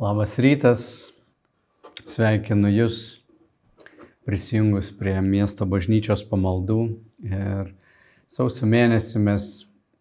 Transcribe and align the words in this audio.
Labas 0.00 0.38
rytas, 0.40 0.82
sveikinu 2.00 2.70
Jūs 2.72 3.18
prisijungus 4.24 4.88
prie 4.96 5.18
miesto 5.20 5.66
bažnyčios 5.68 6.22
pamaldų 6.24 6.78
ir 7.28 7.68
sausio 8.24 8.64
mėnesį 8.72 9.20
mes 9.26 9.50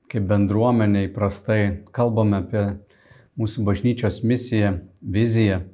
kaip 0.07 0.23
bendruomenė 0.31 1.03
įprastai 1.09 1.59
kalbame 1.91 2.39
apie 2.39 2.63
mūsų 3.35 3.67
bažnyčios 3.67 4.23
misiją, 4.23 4.77
viziją. 5.03 5.65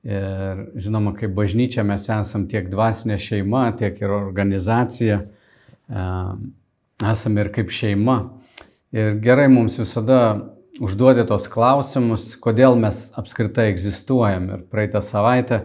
Ir 0.00 0.64
žinoma, 0.80 1.12
kaip 1.20 1.36
bažnyčia 1.36 1.84
mes 1.84 2.08
esam 2.08 2.48
tiek 2.48 2.72
dvasinė 2.72 3.20
šeima, 3.20 3.66
tiek 3.76 4.00
ir 4.00 4.16
organizacija, 4.16 5.26
esame 7.04 7.44
ir 7.44 7.52
kaip 7.52 7.68
šeima. 7.68 8.22
Ir 8.96 9.18
gerai 9.20 9.50
mums 9.52 9.76
visada 9.76 10.22
užduoti 10.82 11.24
tos 11.28 11.48
klausimus, 11.50 12.32
kodėl 12.40 12.78
mes 12.78 13.08
apskritai 13.18 13.68
egzistuojam. 13.72 14.48
Ir 14.54 14.64
praeitą 14.70 15.02
savaitę 15.04 15.64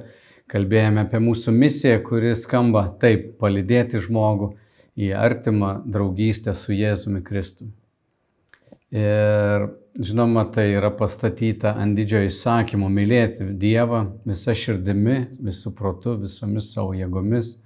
kalbėjome 0.51 1.05
apie 1.05 1.21
mūsų 1.23 1.53
misiją, 1.55 2.01
kuri 2.05 2.33
skamba 2.37 2.87
taip- 2.99 3.33
palydėti 3.41 4.01
žmogų 4.01 4.53
į 4.97 5.13
artimą 5.17 5.83
draugystę 5.85 6.53
su 6.53 6.73
Jėzumi 6.73 7.23
Kristumi. 7.23 7.71
Ir 8.93 9.69
žinoma, 9.97 10.51
tai 10.53 10.73
yra 10.73 10.91
pastatyta 10.91 11.75
ant 11.81 11.97
didžiojo 11.97 12.29
įsakymo 12.29 12.89
mylėti 12.89 13.57
Dievą 13.57 14.19
visą 14.25 14.53
širdimi, 14.53 15.39
visų 15.41 15.73
protu, 15.73 16.17
visomis 16.21 16.73
savo 16.73 16.93
jėgomis 16.93 17.62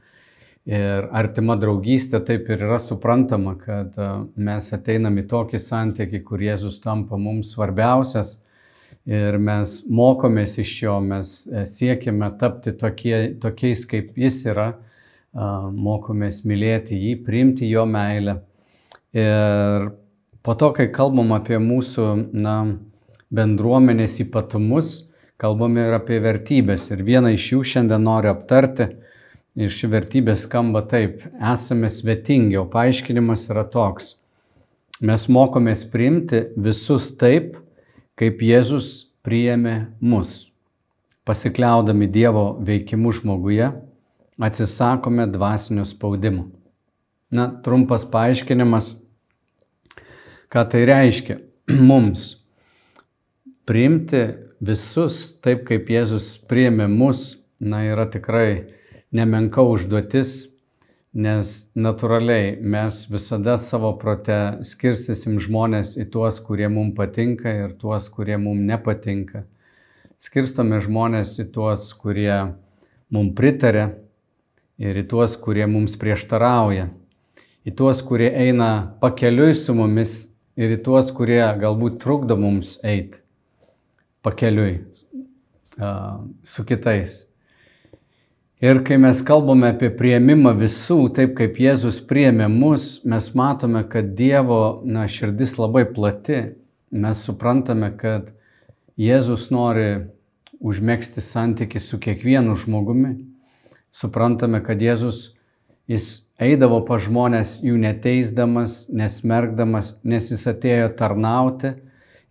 Ir 0.68 1.06
artima 1.16 1.56
draugystė 1.56 2.20
taip 2.28 2.50
ir 2.52 2.66
yra 2.66 2.76
suprantama, 2.84 3.54
kad 3.56 3.96
mes 4.36 4.68
ateinam 4.76 5.16
į 5.22 5.24
tokį 5.32 5.62
santykį, 5.64 6.20
kur 6.28 6.44
Jėzus 6.44 6.82
tampa 6.84 7.16
mums 7.16 7.54
svarbiausias 7.56 8.42
ir 9.08 9.38
mes 9.40 9.78
mokomės 9.88 10.58
iš 10.60 10.74
jo, 10.84 10.98
mes 11.00 11.32
e, 11.48 11.64
siekime 11.64 12.28
tapti 12.40 12.74
tokie, 12.76 13.38
tokiais, 13.40 13.86
kaip 13.88 14.12
jis 14.20 14.42
yra, 14.52 14.74
mokomės 15.38 16.42
mylėti 16.48 16.98
jį, 16.98 17.16
priimti 17.26 17.70
jo 17.70 17.86
meilę. 17.86 18.40
Ir 19.14 19.90
po 20.44 20.56
to, 20.58 20.72
kai 20.74 20.88
kalbam 20.94 21.34
apie 21.36 21.60
mūsų 21.62 22.08
na, 22.34 22.56
bendruomenės 23.30 24.20
ypatumus, 24.24 25.12
kalbame 25.38 25.88
ir 25.88 25.98
apie 25.98 26.20
vertybės. 26.24 26.90
Ir 26.96 27.04
vieną 27.06 27.36
iš 27.36 27.52
jų 27.54 27.64
šiandien 27.74 28.04
noriu 28.08 28.34
aptarti 28.34 28.90
Ir 29.58 29.72
ši 29.74 29.90
vertybė 29.90 30.36
skamba 30.38 30.84
taip, 30.86 31.24
esame 31.42 31.90
svetingi, 31.90 32.60
o 32.62 32.68
paaiškinimas 32.70 33.48
yra 33.50 33.64
toks. 33.74 34.14
Mes 35.02 35.26
mokomės 35.34 35.82
priimti 35.90 36.44
visus 36.62 37.10
taip, 37.18 37.56
kaip 38.18 38.44
Jėzus 38.46 39.08
priėmė 39.26 39.96
mus. 40.02 40.52
Pasikliaudami 41.26 42.06
Dievo 42.06 42.46
veikimu 42.62 43.16
žmoguje, 43.18 43.72
atsisakome 44.38 45.26
dvasinio 45.34 45.88
spaudimo. 45.90 46.52
Na, 47.34 47.50
trumpas 47.50 48.06
paaiškinimas, 48.08 48.94
ką 50.54 50.68
tai 50.70 50.86
reiškia 50.88 51.42
mums. 51.90 52.30
Priimti 53.66 54.22
visus 54.62 55.34
taip, 55.42 55.66
kaip 55.66 55.90
Jėzus 55.90 56.36
priėmė 56.46 56.86
mus, 56.94 57.40
na, 57.58 57.82
yra 57.90 58.06
tikrai 58.06 58.77
nemenka 59.16 59.64
užduotis, 59.64 60.50
nes 61.18 61.52
natūraliai 61.78 62.58
mes 62.62 63.00
visada 63.10 63.58
savo 63.58 63.94
prote 63.98 64.60
skirstysim 64.68 65.40
žmonės 65.42 65.96
į 65.98 66.08
tuos, 66.14 66.40
kurie 66.44 66.68
mums 66.70 66.96
patinka 66.98 67.54
ir 67.64 67.74
tuos, 67.80 68.10
kurie 68.14 68.38
mums 68.38 68.66
nepatinka. 68.68 69.46
Skirstome 70.22 70.80
žmonės 70.82 71.36
į 71.42 71.48
tuos, 71.54 71.90
kurie 71.98 72.54
mums 73.14 73.36
pritarė 73.38 73.88
ir 74.78 74.98
į 74.98 75.06
tuos, 75.10 75.38
kurie 75.42 75.66
mums 75.70 75.98
prieštarauja. 75.98 76.90
Į 77.68 77.74
tuos, 77.78 78.02
kurie 78.06 78.30
eina 78.32 78.98
pakeliui 79.02 79.56
su 79.58 79.76
mumis 79.76 80.28
ir 80.58 80.74
į 80.78 80.82
tuos, 80.86 81.12
kurie 81.14 81.42
galbūt 81.62 82.00
trukdo 82.04 82.38
mums 82.40 82.78
eiti 82.86 83.22
pakeliui 84.26 84.82
su 86.44 86.66
kitais. 86.66 87.27
Ir 88.58 88.80
kai 88.82 88.96
mes 88.98 89.20
kalbame 89.22 89.68
apie 89.70 89.92
prieimimą 89.94 90.56
visų, 90.58 91.12
taip 91.14 91.36
kaip 91.38 91.60
Jėzus 91.62 92.00
priėmė 92.10 92.48
mus, 92.50 93.04
mes 93.06 93.28
matome, 93.38 93.84
kad 93.86 94.16
Dievo 94.18 94.82
na, 94.82 95.04
širdis 95.06 95.60
labai 95.60 95.84
plati. 95.86 96.40
Mes 96.90 97.22
suprantame, 97.22 97.92
kad 97.94 98.32
Jėzus 98.98 99.52
nori 99.54 100.08
užmėgsti 100.58 101.22
santyki 101.22 101.78
su 101.78 102.00
kiekvienu 102.02 102.56
žmogumi. 102.58 103.12
Suprantame, 103.94 104.64
kad 104.66 104.82
Jėzus, 104.82 105.36
jis 105.86 106.10
eidavo 106.42 106.82
pa 106.90 106.98
žmonės 106.98 107.60
jų 107.62 107.78
neteisdamas, 107.86 108.88
nesmergdamas, 108.90 110.00
nes 110.02 110.32
jis 110.34 110.48
atėjo 110.50 110.90
tarnauti, 110.98 111.76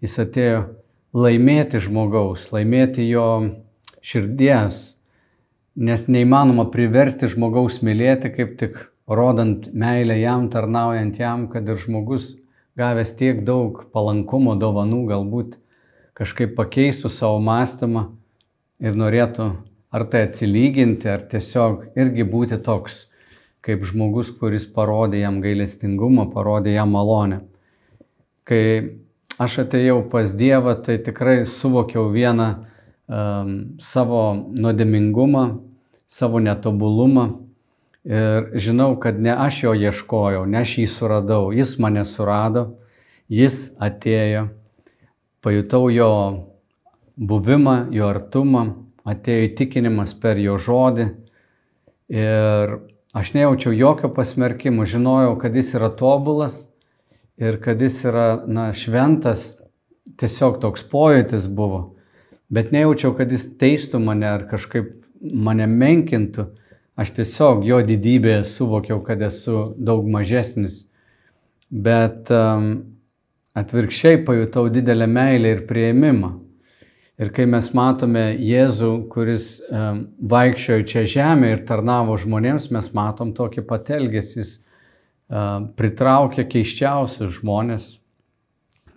jis 0.02 0.18
atėjo 0.26 0.66
laimėti 1.14 1.86
žmogaus, 1.86 2.50
laimėti 2.50 3.06
jo 3.12 3.30
širdies 4.02 4.95
nes 5.76 6.06
neįmanoma 6.08 6.66
priversti 6.72 7.28
žmogaus 7.28 7.82
mylėti, 7.84 8.32
kaip 8.32 8.56
tik 8.60 8.78
rodant 9.06 9.68
meilę 9.72 10.16
jam, 10.18 10.48
tarnaujant 10.50 11.20
jam, 11.20 11.46
kad 11.52 11.68
ir 11.68 11.78
žmogus 11.80 12.34
gavęs 12.76 13.14
tiek 13.16 13.44
daug 13.44 13.84
palankumo, 13.92 14.56
dovanų, 14.58 15.04
galbūt 15.12 15.56
kažkaip 16.16 16.56
pakeistų 16.56 17.12
savo 17.12 17.40
mąstymą 17.44 18.06
ir 18.80 18.96
norėtų 18.96 19.50
ar 19.92 20.04
tai 20.10 20.26
atsilyginti, 20.26 21.08
ar 21.08 21.24
tiesiog 21.28 21.92
irgi 21.96 22.24
būti 22.28 22.58
toks, 22.64 23.06
kaip 23.64 23.84
žmogus, 23.88 24.30
kuris 24.36 24.66
parodė 24.68 25.22
jam 25.22 25.40
gailestingumą, 25.44 26.28
parodė 26.32 26.76
jam 26.76 26.92
malonę. 26.94 27.42
Kai 28.46 28.62
aš 29.42 29.62
atėjau 29.64 30.02
pas 30.10 30.34
Dievą, 30.36 30.76
tai 30.84 30.98
tikrai 31.02 31.40
suvokiau 31.48 32.10
vieną 32.14 32.48
um, 32.56 33.54
savo 33.82 34.22
nuodėmingumą, 34.54 35.46
savo 36.06 36.40
netobulumą. 36.40 37.26
Ir 38.06 38.52
žinau, 38.54 38.94
kad 39.02 39.18
ne 39.18 39.34
aš 39.34 39.64
jo 39.64 39.72
ieškojau, 39.74 40.44
ne 40.46 40.62
aš 40.62 40.76
jį 40.78 40.86
suradau, 40.90 41.50
jis 41.50 41.74
mane 41.82 42.04
surado, 42.06 42.76
jis 43.26 43.72
atėjo, 43.82 44.46
pajutau 45.42 45.88
jo 45.90 46.10
buvimą, 47.18 47.88
jo 47.90 48.06
artumą, 48.12 48.62
atėjo 49.06 49.48
įtikinimas 49.48 50.14
per 50.22 50.38
jo 50.38 50.54
žodį. 50.54 51.08
Ir 52.14 52.76
aš 53.16 53.32
nejaučiau 53.34 53.74
jokio 53.74 54.12
pasmerkimo, 54.14 54.86
žinojau, 54.86 55.34
kad 55.42 55.58
jis 55.58 55.72
yra 55.74 55.90
tobulas 55.90 56.68
ir 57.42 57.58
kad 57.62 57.82
jis 57.82 57.98
yra 58.06 58.28
na, 58.46 58.68
šventas, 58.70 59.56
tiesiog 60.16 60.60
toks 60.62 60.86
pojūtis 60.86 61.50
buvo, 61.50 61.96
bet 62.48 62.70
nejaučiau, 62.70 63.16
kad 63.18 63.34
jis 63.34 63.48
teistų 63.58 63.98
mane 64.02 64.30
ar 64.30 64.46
kažkaip 64.46 65.05
mane 65.20 65.66
menkintų, 65.70 66.46
aš 66.96 67.12
tiesiog 67.18 67.64
jo 67.66 67.80
didybėje 67.84 68.42
suvokiau, 68.48 69.00
kad 69.04 69.22
esu 69.26 69.72
daug 69.76 70.06
mažesnis. 70.10 70.84
Bet 71.70 72.30
um, 72.30 72.70
atvirkščiai 73.56 74.22
pajutau 74.26 74.68
didelę 74.72 75.08
meilę 75.10 75.56
ir 75.56 75.64
prieimimą. 75.68 76.32
Ir 77.16 77.30
kai 77.32 77.46
mes 77.48 77.70
matome 77.72 78.26
Jėzų, 78.44 78.90
kuris 79.08 79.46
um, 79.72 80.02
vaikščiojo 80.20 80.84
čia 80.88 81.04
žemė 81.08 81.54
ir 81.54 81.62
tarnavo 81.68 82.16
žmonėms, 82.20 82.68
mes 82.76 82.90
matom 82.96 83.32
tokį 83.36 83.64
patelgesį. 83.70 84.34
Jis 84.42 84.50
um, 84.60 85.70
pritraukia 85.78 86.44
keiščiausius 86.44 87.38
žmonės, 87.38 87.88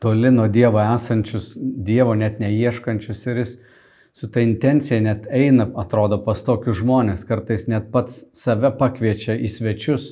toli 0.04 0.34
nuo 0.36 0.50
Dievo 0.52 0.82
esančius, 0.84 1.54
Dievo 1.60 2.16
net 2.20 2.42
neieškančius 2.44 3.24
ir 3.32 3.42
jis 3.46 3.56
su 4.14 4.30
ta 4.32 4.42
intencija 4.42 5.00
net 5.02 5.28
eina, 5.32 5.68
atrodo, 5.80 6.20
pas 6.24 6.42
tokius 6.44 6.82
žmonės, 6.82 7.26
kartais 7.28 7.68
net 7.72 7.92
pats 7.94 8.26
save 8.36 8.72
pakviečia 8.78 9.38
į 9.38 9.50
svečius, 9.52 10.10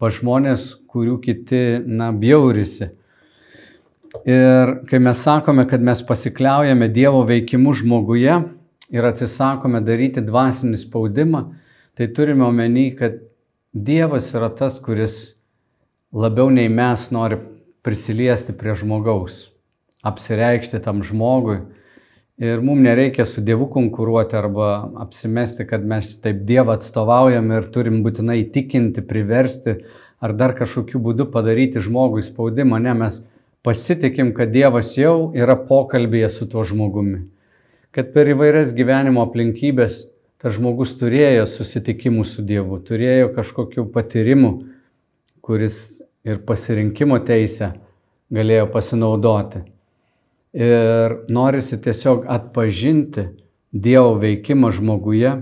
pa 0.00 0.10
žmonės, 0.12 0.72
kurių 0.90 1.18
kiti, 1.24 1.62
na, 1.86 2.10
bjaurisi. 2.12 2.90
Ir 4.26 4.78
kai 4.88 5.00
mes 5.02 5.20
sakome, 5.20 5.66
kad 5.68 5.82
mes 5.84 6.00
pasikliaujame 6.06 6.88
Dievo 6.88 7.22
veikimu 7.28 7.74
žmoguje 7.76 8.36
ir 8.94 9.08
atsisakome 9.08 9.82
daryti 9.84 10.22
dvasinį 10.24 10.78
spaudimą, 10.80 11.42
tai 11.96 12.08
turime 12.16 12.46
omeny, 12.48 12.90
kad 12.96 13.20
Dievas 13.76 14.30
yra 14.32 14.48
tas, 14.56 14.78
kuris 14.80 15.36
labiau 16.16 16.48
nei 16.48 16.70
mes 16.72 17.10
nori 17.12 17.36
prisiliesti 17.84 18.54
prie 18.56 18.72
žmogaus, 18.78 19.50
apsireikšti 20.06 20.80
tam 20.84 21.02
žmogui 21.04 21.60
Ir 22.36 22.60
mums 22.60 22.84
nereikia 22.84 23.24
su 23.24 23.40
Dievu 23.40 23.70
konkuruoti 23.72 24.36
arba 24.36 24.90
apsimesti, 25.00 25.64
kad 25.64 25.84
mes 25.88 26.10
taip 26.20 26.42
Dievą 26.44 26.74
atstovaujam 26.76 27.48
ir 27.56 27.70
turim 27.72 28.02
būtinai 28.04 28.42
įtikinti, 28.42 29.06
priversti 29.08 29.78
ar 30.20 30.34
dar 30.36 30.52
kažkokiu 30.58 31.00
būdu 31.00 31.30
padaryti 31.32 31.80
žmogui 31.80 32.20
spaudimą. 32.26 32.76
Ne, 32.84 32.92
mes 32.92 33.22
pasitikim, 33.64 34.34
kad 34.36 34.52
Dievas 34.52 34.92
jau 34.98 35.32
yra 35.32 35.56
pokalbėje 35.56 36.28
su 36.34 36.48
tuo 36.52 36.64
žmogumi. 36.64 37.24
kad 37.96 38.12
per 38.12 38.28
įvairias 38.28 38.74
gyvenimo 38.76 39.22
aplinkybės 39.24 40.02
tas 40.36 40.52
žmogus 40.58 40.90
turėjo 41.00 41.46
susitikimų 41.48 42.26
su 42.28 42.42
Dievu, 42.44 42.76
turėjo 42.84 43.30
kažkokių 43.32 43.86
patyrimų, 43.94 44.50
kuris 45.40 46.02
ir 46.28 46.42
pasirinkimo 46.44 47.16
teisę 47.24 47.70
galėjo 48.28 48.66
pasinaudoti. 48.74 49.62
Ir 50.56 51.18
norisi 51.28 51.76
tiesiog 51.84 52.24
atpažinti 52.32 53.26
Dievo 53.76 54.14
veikimą 54.16 54.70
žmoguje 54.72 55.32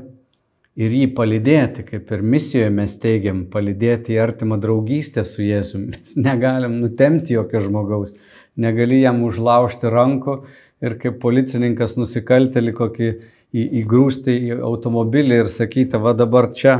ir 0.75 0.94
jį 0.99 1.05
palydėti, 1.14 1.84
kaip 1.87 2.08
ir 2.16 2.22
misijoje 2.26 2.70
mes 2.75 2.96
teigiam, 2.99 3.44
palydėti 3.50 4.16
į 4.16 4.20
artimą 4.25 4.58
draugystę 4.62 5.22
su 5.28 5.44
Jėzumi. 5.44 5.93
Mes 5.94 6.16
negalim 6.19 6.81
nutemti 6.82 7.37
jokio 7.37 7.62
žmogaus, 7.62 8.11
negali 8.58 8.99
jam 9.05 9.22
užlaužti 9.26 9.93
rankų 9.93 10.40
ir 10.82 10.96
kaip 10.99 11.20
policininkas 11.22 11.94
nusikaltelį 12.00 12.75
kokį 12.75 13.10
į, 13.55 13.69
įgrūsti 13.84 14.34
į 14.49 14.58
automobilį 14.67 15.44
ir 15.44 15.52
sakyti, 15.52 16.00
va 16.02 16.17
dabar 16.19 16.50
čia, 16.58 16.75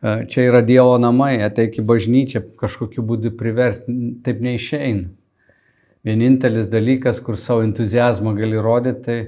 e, 0.00 0.22
čia 0.30 0.48
yra 0.48 0.64
Dievo 0.64 0.96
namai, 1.02 1.34
ateik 1.44 1.82
į 1.82 1.84
bažnyčią, 1.92 2.46
kažkokiu 2.64 3.04
būdu 3.04 3.34
priversti, 3.36 3.92
taip 4.24 4.40
neišeina. 4.44 5.10
Vienintelis 6.04 6.68
dalykas, 6.68 7.22
kur 7.24 7.38
savo 7.40 7.64
entuzijazmą 7.64 8.34
gali 8.36 8.60
rodyti, 8.60 9.00
tai 9.04 9.18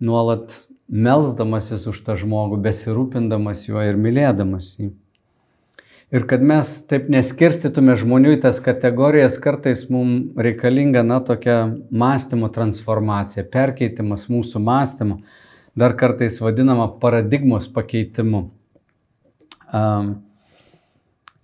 nuolat 0.00 0.54
melzdamasis 0.88 1.84
už 1.90 2.00
tą 2.06 2.16
žmogų, 2.20 2.58
besirūpindamas 2.64 3.66
juo 3.68 3.82
ir 3.84 4.00
mylėdamas 4.00 4.74
jį. 4.80 4.90
Ir 6.12 6.26
kad 6.28 6.42
mes 6.44 6.68
taip 6.88 7.06
neskirstytume 7.12 7.94
žmonių 7.96 8.34
į 8.36 8.40
tas 8.44 8.58
kategorijas, 8.64 9.38
kartais 9.40 9.86
mums 9.88 10.36
reikalinga, 10.36 11.00
na, 11.08 11.22
tokia 11.24 11.70
mąstymo 11.88 12.50
transformacija, 12.52 13.46
perkeitimas 13.48 14.26
mūsų 14.28 14.60
mąstymo, 14.60 15.22
dar 15.76 15.96
kartais 15.96 16.36
vadinama 16.44 16.90
paradigmos 17.00 17.70
pakeitimu. 17.72 18.42
Um, 19.72 20.12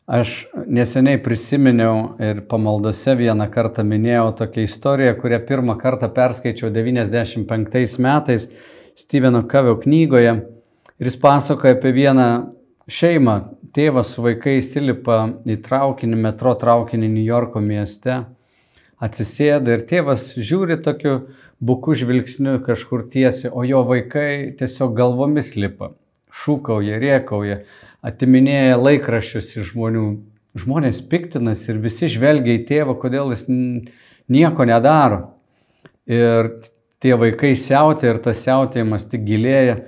Aš 0.08 0.46
neseniai 0.64 1.18
prisiminiau 1.20 2.14
ir 2.24 2.38
pamaldose 2.48 3.12
vieną 3.18 3.44
kartą 3.52 3.82
minėjau 3.84 4.30
tokią 4.38 4.62
istoriją, 4.64 5.10
kurią 5.20 5.42
pirmą 5.50 5.74
kartą 5.76 6.08
perskaičiau 6.16 6.70
95 6.72 7.98
metais 8.00 8.46
Steveno 8.96 9.42
Kavio 9.44 9.76
knygoje. 9.82 10.32
Ir 10.98 11.10
jis 11.10 11.18
pasakoja 11.20 11.76
apie 11.76 11.92
vieną 11.92 12.28
šeimą. 12.88 13.36
Tėvas 13.76 14.14
su 14.14 14.24
vaikais 14.24 14.72
įlipa 14.80 15.20
į 15.44 15.58
traukinį, 15.68 16.16
metro 16.24 16.56
traukinį 16.56 17.12
New 17.12 17.28
Yorko 17.28 17.60
mieste, 17.60 18.22
atsisėda 19.04 19.76
ir 19.76 19.84
tėvas 19.92 20.30
žiūri 20.40 20.80
tokiu 20.88 21.18
buku 21.60 21.92
žvilgsniu 22.00 22.62
kažkur 22.64 23.04
tiesi, 23.12 23.52
o 23.52 23.60
jo 23.68 23.84
vaikai 23.84 24.56
tiesiog 24.56 24.96
galvomis 24.96 25.52
lipa, 25.60 25.92
šūkauja, 26.34 26.98
riekauja, 27.02 27.62
atiminėja 28.04 28.78
laikraščius 28.80 29.54
iš 29.56 29.72
žmonių. 29.72 30.08
Žmonės 30.58 31.02
piktinas 31.06 31.66
ir 31.68 31.78
visi 31.78 32.08
žvelgia 32.10 32.56
į 32.56 32.64
tėvą, 32.66 32.96
kodėl 32.98 33.30
jis 33.34 33.44
nieko 33.48 34.64
nedaro. 34.66 35.20
Ir 36.08 36.50
tie 37.02 37.14
vaikai 37.20 37.52
siautė 37.58 38.14
ir 38.14 38.20
tas 38.24 38.40
siautėjimas 38.42 39.06
tik 39.10 39.26
gilėja. 39.28 39.78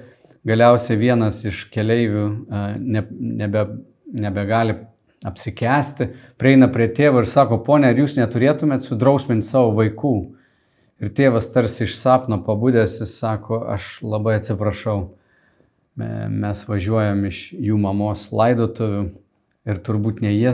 Galiausiai 0.47 1.01
vienas 1.01 1.43
iš 1.45 1.67
keleivių 1.73 2.27
ne, 2.79 3.03
nebe, 3.41 3.65
nebegali 4.09 4.79
apsikesti, 5.27 6.07
prieina 6.41 6.71
prie 6.73 6.87
tėvo 6.97 7.21
ir 7.21 7.29
sako, 7.29 7.59
ponė, 7.65 7.91
ar 7.91 7.99
jūs 8.01 8.17
neturėtumėt 8.17 8.87
sudrausminti 8.87 9.45
savo 9.47 9.75
vaikų? 9.77 10.15
Ir 11.01 11.13
tėvas 11.17 11.49
tarsi 11.53 11.85
iš 11.87 11.97
sapno 11.97 12.41
pabudęs, 12.45 12.99
jis 13.03 13.13
sako, 13.21 13.63
aš 13.73 13.99
labai 14.05 14.39
atsiprašau, 14.39 15.11
mes 15.97 16.63
važiuojam 16.69 17.25
iš 17.29 17.41
jų 17.53 17.79
mamos 17.81 18.29
laidotuvių 18.33 19.03
ir 19.69 19.83
turbūt 19.85 20.23
ne 20.25 20.33
jie 20.33 20.53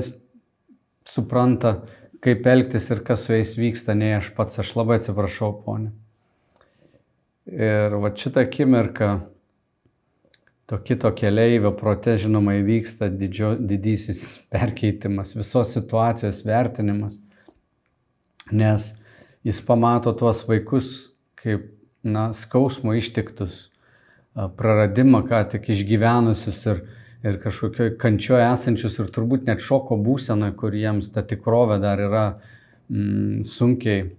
supranta, 1.06 1.76
kaip 2.24 2.46
elgtis 2.50 2.88
ir 2.90 3.02
kas 3.06 3.26
su 3.26 3.36
jais 3.36 3.54
vyksta, 3.58 3.94
nei 3.94 4.16
aš 4.16 4.32
pats, 4.36 4.58
aš 4.62 4.74
labai 4.78 4.98
atsiprašau, 5.00 5.52
ponė. 5.62 5.92
Ir 7.46 7.94
va 8.02 8.10
šitą 8.10 8.42
akimirką 8.42 9.10
to 10.66 10.78
kito 10.82 11.12
keleivio 11.14 11.70
prote, 11.78 12.16
žinoma, 12.18 12.56
įvyksta 12.58 13.06
didžio, 13.14 13.52
didysis 13.54 14.40
perkeitimas, 14.50 15.36
visos 15.38 15.70
situacijos 15.76 16.42
vertinimas, 16.46 17.20
nes 18.50 18.90
jis 19.46 19.62
pamato 19.62 20.10
tuos 20.18 20.42
vaikus 20.48 21.12
kaip, 21.38 21.70
na, 22.02 22.32
skausmo 22.34 22.96
ištiktus, 22.98 23.68
praradimą 24.36 25.22
ką 25.28 25.42
tik 25.54 25.70
išgyvenusius 25.72 26.60
ir, 26.68 26.84
ir 27.24 27.40
kažkokioj 27.42 27.94
kančioje 28.00 28.44
esančius 28.50 29.00
ir 29.00 29.10
turbūt 29.14 29.48
net 29.48 29.64
šoko 29.64 29.96
būsenoje, 30.00 30.54
kur 30.60 30.76
jiems 30.76 31.10
ta 31.14 31.24
tikrovė 31.26 31.80
dar 31.82 32.02
yra 32.04 32.26
mm, 32.92 33.42
sunkiai 33.48 34.10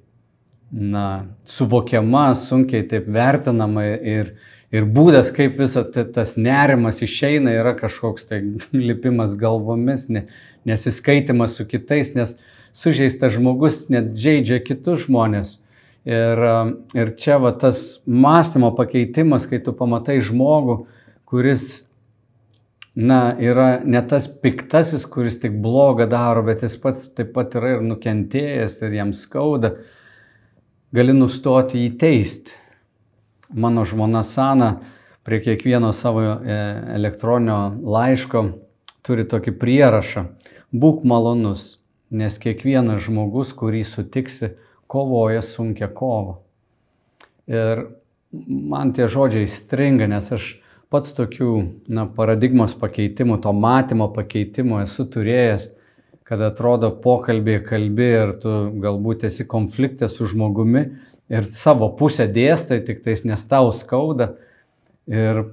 na, 0.72 1.06
suvokiama, 1.46 2.32
sunkiai 2.36 2.84
taip 2.90 3.08
vertinama 3.14 3.86
ir, 3.96 4.34
ir 4.74 4.88
būdas, 4.90 5.32
kaip 5.36 5.56
visas 5.60 5.88
tas 6.14 6.36
nerimas 6.38 7.02
išeina, 7.06 7.54
yra 7.56 7.76
kažkoks 7.78 8.28
tai 8.28 8.42
lipimas 8.74 9.38
galvomis, 9.40 10.10
ne, 10.10 10.28
nesiskaitimas 10.68 11.56
su 11.60 11.68
kitais, 11.70 12.14
nes 12.18 12.36
sužeistas 12.76 13.38
žmogus 13.38 13.86
net 13.94 14.12
žaidžia 14.18 14.60
kitus 14.66 15.06
žmonės. 15.08 15.58
Ir, 16.08 16.40
ir 16.96 17.10
čia 17.20 17.36
va 17.44 17.52
tas 17.60 18.00
mąstymo 18.08 18.72
pakeitimas, 18.78 19.44
kai 19.50 19.60
tu 19.60 19.74
pamatai 19.76 20.22
žmogų, 20.24 20.78
kuris, 21.28 21.66
na, 22.96 23.34
yra 23.44 23.82
ne 23.84 24.00
tas 24.08 24.30
piktasis, 24.32 25.04
kuris 25.12 25.42
tik 25.44 25.58
blogą 25.60 26.08
daro, 26.08 26.46
bet 26.48 26.64
jis 26.64 26.78
pats 26.80 27.10
taip 27.12 27.34
pat 27.36 27.58
yra 27.60 27.76
ir 27.76 27.84
nukentėjęs 27.90 28.80
ir 28.88 28.96
jam 29.02 29.12
skauda 29.12 29.74
gali 30.96 31.12
nustoti 31.12 31.84
jį 31.84 31.90
teisti. 32.00 32.56
Mano 33.52 33.84
žmona 33.88 34.24
Sana 34.24 34.78
prie 35.28 35.42
kiekvieno 35.44 35.92
savo 35.96 36.24
e, 36.24 36.56
elektroninio 36.96 37.60
laiško 37.84 38.46
turi 39.04 39.28
tokį 39.28 39.54
prierašą. 39.60 40.24
Būk 40.72 41.04
malonus, 41.08 41.78
nes 42.12 42.40
kiekvienas 42.40 43.04
žmogus, 43.08 43.52
kurį 43.56 43.84
sutiksi, 43.88 44.54
kovoja 44.88 45.44
sunkia 45.46 45.90
kova. 45.94 46.40
Ir 47.48 47.86
man 48.32 48.94
tie 48.96 49.08
žodžiai 49.12 49.48
stringa, 49.52 50.08
nes 50.10 50.32
aš 50.36 50.56
pats 50.92 51.14
tokių 51.16 51.52
na, 51.92 52.06
paradigmos 52.08 52.76
pakeitimų, 52.80 53.42
to 53.44 53.52
matymo 53.56 54.10
pakeitimų 54.16 54.84
esu 54.86 55.08
turėjęs 55.12 55.72
kad 56.28 56.42
atrodo 56.44 56.90
pokalbėje 57.04 57.62
kalbi 57.70 58.08
ir 58.12 58.34
tu 58.44 58.54
galbūt 58.84 59.24
esi 59.30 59.46
konflikte 59.48 60.10
su 60.12 60.28
žmogumi 60.28 60.84
ir 61.32 61.48
savo 61.48 61.88
pusę 61.96 62.28
dėstai, 62.28 62.82
tik 62.84 63.00
tais 63.06 63.24
nes 63.28 63.46
tau 63.48 63.72
skauda. 63.72 64.34
Ir 65.08 65.46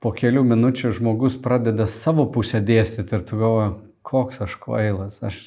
po 0.00 0.14
kelių 0.16 0.46
minučių 0.54 0.94
žmogus 0.96 1.36
pradeda 1.40 1.84
savo 1.84 2.24
pusę 2.32 2.62
dėstyti 2.64 3.18
ir 3.18 3.26
tu 3.28 3.40
galvoji, 3.42 3.74
koks 4.08 4.40
aš 4.46 4.56
kvailas, 4.62 5.20
aš 5.20 5.42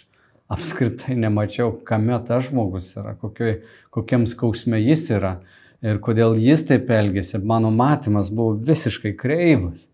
apskritai 0.51 1.15
nemačiau, 1.17 1.71
kame 1.87 2.17
tas 2.27 2.49
žmogus 2.49 2.91
yra, 2.99 3.15
kokioj, 3.19 3.59
kokiam 3.93 4.27
skausme 4.29 4.79
jis 4.83 5.07
yra 5.15 5.39
ir 5.85 5.99
kodėl 6.03 6.37
jis 6.41 6.65
taip 6.69 6.89
elgėsi. 6.93 7.41
Mano 7.41 7.71
matymas 7.73 8.31
buvo 8.33 8.55
visiškai 8.67 9.15
kreivas. 9.17 9.85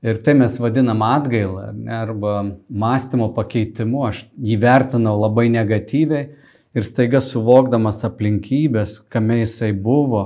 Ir 0.00 0.16
tai 0.24 0.32
mes 0.38 0.54
vadinam 0.56 1.02
atgailą 1.04 1.70
ne, 1.76 1.92
arba 1.92 2.38
mąstymo 2.72 3.28
pakeitimu. 3.36 4.06
Aš 4.08 4.24
jį 4.40 4.56
vertinau 4.62 5.18
labai 5.20 5.50
negatyviai 5.52 6.30
ir 6.72 6.86
staiga 6.86 7.20
suvokdamas 7.20 8.00
aplinkybės, 8.08 9.00
kame 9.12 9.42
jisai 9.42 9.74
buvo, 9.76 10.22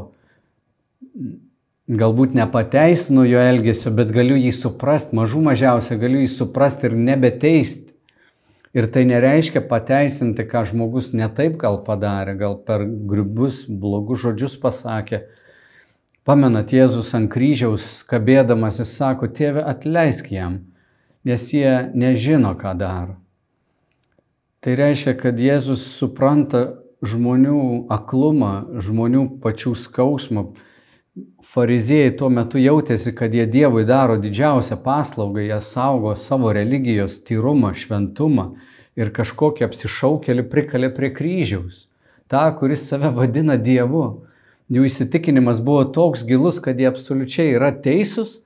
galbūt 1.91 2.37
nepateisinu 2.39 3.25
jo 3.27 3.41
elgesio, 3.43 3.91
bet 3.97 4.13
galiu 4.15 4.37
jį 4.39 4.53
suprasti, 4.55 5.17
mažų 5.19 5.43
mažiausia 5.49 5.99
galiu 6.01 6.23
jį 6.23 6.31
suprasti 6.33 6.89
ir 6.89 6.97
nebeteisti. 7.11 7.94
Ir 8.75 8.89
tai 8.91 9.05
nereiškia 9.07 9.63
pateisinti, 9.71 10.43
ką 10.51 10.65
žmogus 10.67 11.13
netaip 11.15 11.57
gal 11.61 11.79
padarė, 11.87 12.35
gal 12.39 12.59
per 12.67 12.83
grubius, 12.85 13.63
blogus 13.71 14.25
žodžius 14.25 14.59
pasakė, 14.59 15.25
Pamenat, 16.25 16.71
Jėzus 16.73 17.11
ant 17.13 17.29
kryžiaus 17.29 18.01
kabėdamas, 18.09 18.79
jis 18.81 18.95
sako, 18.97 19.29
tėve, 19.29 19.61
atleisk 19.61 20.31
jam, 20.33 20.63
nes 21.29 21.43
jie 21.53 21.91
nežino, 21.93 22.55
ką 22.57 22.73
daro. 22.81 23.19
Tai 24.65 24.73
reiškia, 24.81 25.13
kad 25.21 25.37
Jėzus 25.37 25.83
supranta 25.99 26.63
žmonių 27.05 27.59
aklumą, 27.93 28.81
žmonių 28.81 29.27
pačių 29.45 29.75
skausmą. 29.77 30.47
Fariziejai 31.15 32.11
tuo 32.19 32.27
metu 32.27 32.59
jautėsi, 32.59 33.13
kad 33.15 33.35
jie 33.37 33.45
Dievui 33.47 33.85
daro 33.87 34.17
didžiausią 34.19 34.81
paslaugą, 34.83 35.45
jie 35.47 35.61
saugo 35.63 36.17
savo 36.19 36.51
religijos 36.51 37.21
tyrumą, 37.23 37.71
šventumą 37.79 38.49
ir 38.99 39.13
kažkokį 39.15 39.69
apsišaukelį 39.69 40.47
prikalė 40.51 40.91
prie 40.97 41.13
kryžiaus. 41.15 41.87
Ta, 42.27 42.49
kuris 42.59 42.83
save 42.89 43.13
vadina 43.15 43.55
Dievu. 43.55 44.27
jų 44.75 44.89
įsitikinimas 44.89 45.61
buvo 45.63 45.85
toks 45.85 46.25
gilus, 46.27 46.59
kad 46.59 46.81
jie 46.81 46.89
absoliučiai 46.91 47.55
yra 47.55 47.71
teisūs, 47.71 48.41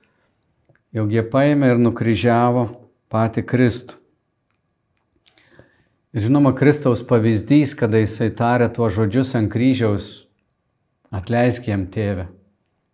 jog 0.93 1.09
jie 1.09 1.23
paėmė 1.25 1.73
ir 1.73 1.77
nukryžiavo 1.81 2.69
patį 3.09 3.47
Kristų. 3.49 3.95
Ir 6.13 6.21
žinoma, 6.21 6.53
Kristaus 6.53 7.01
pavyzdys, 7.01 7.73
kada 7.73 7.97
jisai 7.97 8.29
tarė 8.29 8.69
tuos 8.69 8.93
žodžius 8.93 9.33
ant 9.39 9.49
kryžiaus, 9.49 10.27
atleisk 11.09 11.65
jam 11.71 11.87
tėvę. 11.89 12.38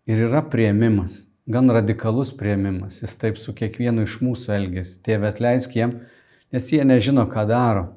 Ir 0.06 0.22
yra 0.28 0.42
prieimimas, 0.46 1.24
gan 1.50 1.70
radikalus 1.74 2.30
prieimimas. 2.38 3.00
Jis 3.02 3.16
taip 3.18 3.38
su 3.42 3.54
kiekvienu 3.56 4.04
iš 4.06 4.20
mūsų 4.22 4.52
elgesi. 4.54 5.00
Tėvė 5.06 5.32
atleisk 5.32 5.74
jam, 5.78 5.96
nes 6.54 6.68
jie 6.70 6.84
nežino, 6.86 7.26
ką 7.30 7.46
daro. 7.50 7.88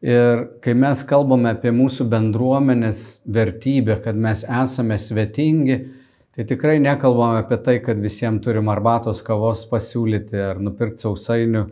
Ir 0.00 0.46
kai 0.64 0.72
mes 0.78 1.02
kalbame 1.04 1.50
apie 1.52 1.72
mūsų 1.76 2.06
bendruomenės 2.08 3.20
vertybę, 3.28 3.98
kad 4.04 4.16
mes 4.16 4.46
esame 4.46 4.96
svetingi, 4.96 5.80
tai 6.32 6.46
tikrai 6.48 6.78
nekalbame 6.80 7.42
apie 7.42 7.58
tai, 7.60 7.76
kad 7.84 8.00
visiems 8.00 8.40
turim 8.46 8.70
arbatos 8.72 9.20
kavos 9.26 9.66
pasiūlyti 9.68 10.40
ar 10.40 10.62
nupirkti 10.62 11.04
sausainių 11.04 11.66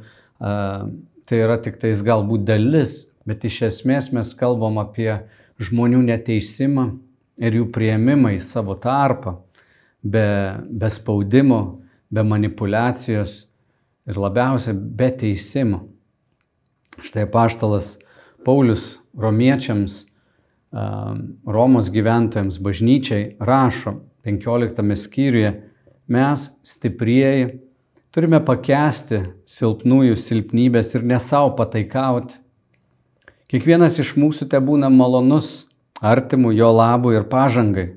tai 1.29 1.43
yra 1.45 1.59
tik 1.61 1.77
tais 1.81 2.01
galbūt 2.05 2.47
dalis, 2.49 3.05
bet 3.29 3.45
iš 3.45 3.63
esmės 3.69 4.11
mes 4.17 4.31
kalbam 4.39 4.79
apie 4.81 5.11
žmonių 5.61 6.01
neteisimą 6.07 6.87
ir 7.39 7.59
jų 7.61 7.69
prieimimą 7.75 8.35
į 8.37 8.41
savo 8.45 8.77
tarpą, 8.79 9.39
be, 10.03 10.27
be 10.69 10.91
spaudimo, 10.91 11.61
be 12.11 12.25
manipulacijos 12.25 13.39
ir 14.09 14.19
labiausia 14.21 14.75
be 14.75 15.11
teisimo. 15.21 15.85
Štai 17.05 17.29
paštalas 17.31 17.97
Paulius 18.45 18.99
romiečiams, 19.19 20.05
Romos 21.49 21.87
gyventojams, 21.89 22.59
bažnyčiai 22.61 23.39
rašo 23.41 23.95
15 24.29 24.99
skyriuje, 25.01 25.53
mes 26.13 26.45
stiprieji 26.61 27.47
Turime 28.09 28.39
pakęsti 28.41 29.19
silpnųjų 29.47 30.17
silpnybės 30.17 30.95
ir 30.97 31.03
ne 31.05 31.19
savo 31.21 31.51
pataikauti. 31.59 32.39
Kiekvienas 33.53 34.01
iš 34.01 34.15
mūsų 34.17 34.49
te 34.49 34.61
būna 34.65 34.89
malonus, 34.91 35.68
artimų 36.01 36.53
jo 36.57 36.71
labui 36.75 37.17
ir 37.19 37.27
pažangai. 37.31 37.93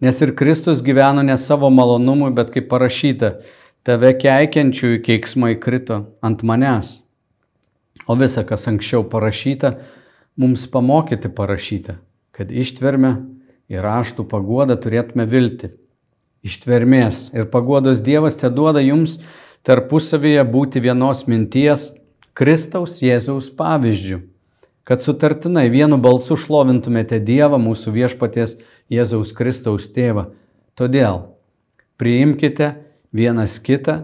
Nes 0.00 0.20
ir 0.22 0.34
Kristus 0.36 0.82
gyveno 0.84 1.22
ne 1.22 1.36
savo 1.40 1.70
malonumui, 1.70 2.32
bet 2.34 2.50
kaip 2.54 2.68
parašyta, 2.70 3.38
tave 3.86 4.12
keikiančiųjų 4.20 5.00
keiksmai 5.06 5.54
krito 5.60 6.00
ant 6.24 6.42
manęs. 6.42 7.02
O 8.10 8.16
visa, 8.18 8.44
kas 8.44 8.66
anksčiau 8.68 9.04
parašyta, 9.08 9.78
mums 10.36 10.66
pamokyti 10.68 11.30
parašyta, 11.32 11.96
kad 12.34 12.50
ištverme 12.50 13.14
ir 13.70 13.84
raštų 13.86 14.26
paguodą 14.28 14.76
turėtume 14.80 15.24
vilti 15.30 15.70
ištvermės. 16.44 17.30
Ir 17.32 17.48
paguodos 17.52 18.02
Dievas 18.04 18.36
te 18.40 18.50
duoda 18.52 18.82
jums 18.84 19.18
tarpusavyje 19.64 20.44
būti 20.44 20.82
vienos 20.84 21.24
minties 21.30 21.92
Kristaus 22.36 22.98
Jėzaus 23.00 23.48
pavyzdžių, 23.56 24.20
kad 24.84 25.00
sutartinai 25.00 25.68
vienu 25.72 25.96
balsu 26.00 26.36
šlovintumėte 26.36 27.20
Dievą 27.24 27.58
mūsų 27.60 27.94
viešpaties 27.94 28.58
Jėzaus 28.92 29.32
Kristaus 29.36 29.88
tėvą. 29.92 30.28
Todėl 30.76 31.22
priimkite 32.00 32.74
vienas 33.14 33.56
kitą, 33.64 34.02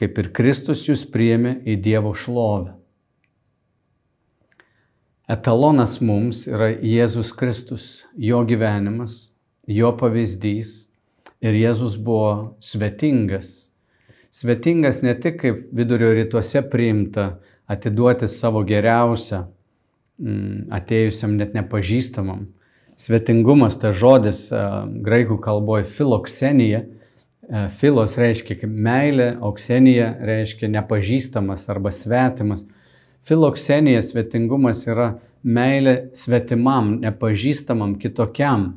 kaip 0.00 0.16
ir 0.18 0.32
Kristus 0.32 0.86
jūs 0.88 1.04
priėmė 1.10 1.58
į 1.68 1.76
Dievo 1.84 2.14
šlovę. 2.16 2.72
Etalonas 5.28 6.00
mums 6.04 6.44
yra 6.48 6.68
Jėzus 6.72 7.30
Kristus, 7.32 8.04
jo 8.16 8.42
gyvenimas, 8.44 9.30
jo 9.64 9.88
pavyzdys, 9.96 10.84
ir 11.40 11.56
Jėzus 11.56 11.96
buvo 11.96 12.56
svetingas. 12.60 13.70
Svetingas 14.28 15.00
ne 15.04 15.14
tik 15.16 15.38
kaip 15.40 15.62
vidurio 15.72 16.10
rytuose 16.16 16.60
priimta 16.68 17.38
atiduoti 17.70 18.28
savo 18.28 18.64
geriausią 18.68 19.44
atėjusiam 20.18 21.36
net 21.38 21.54
nepažįstamam. 21.56 22.46
Svetingumas, 22.94 23.78
ta 23.82 23.90
žodis 23.90 24.46
graikų 25.04 25.40
kalboje 25.42 25.88
filoksenija. 25.90 26.84
Filos 27.74 28.14
reiškia 28.16 28.56
kaip 28.62 28.70
meilė, 28.70 29.34
oksenija 29.44 30.14
reiškia 30.24 30.70
nepažįstamas 30.78 31.66
arba 31.68 31.90
svetimas. 31.92 32.62
Filoksenija 33.24 34.00
svetingumas 34.04 34.86
yra 34.86 35.14
meilė 35.44 36.10
svetimam, 36.16 36.94
nepažįstamam, 37.02 37.98
kitokiam 38.00 38.74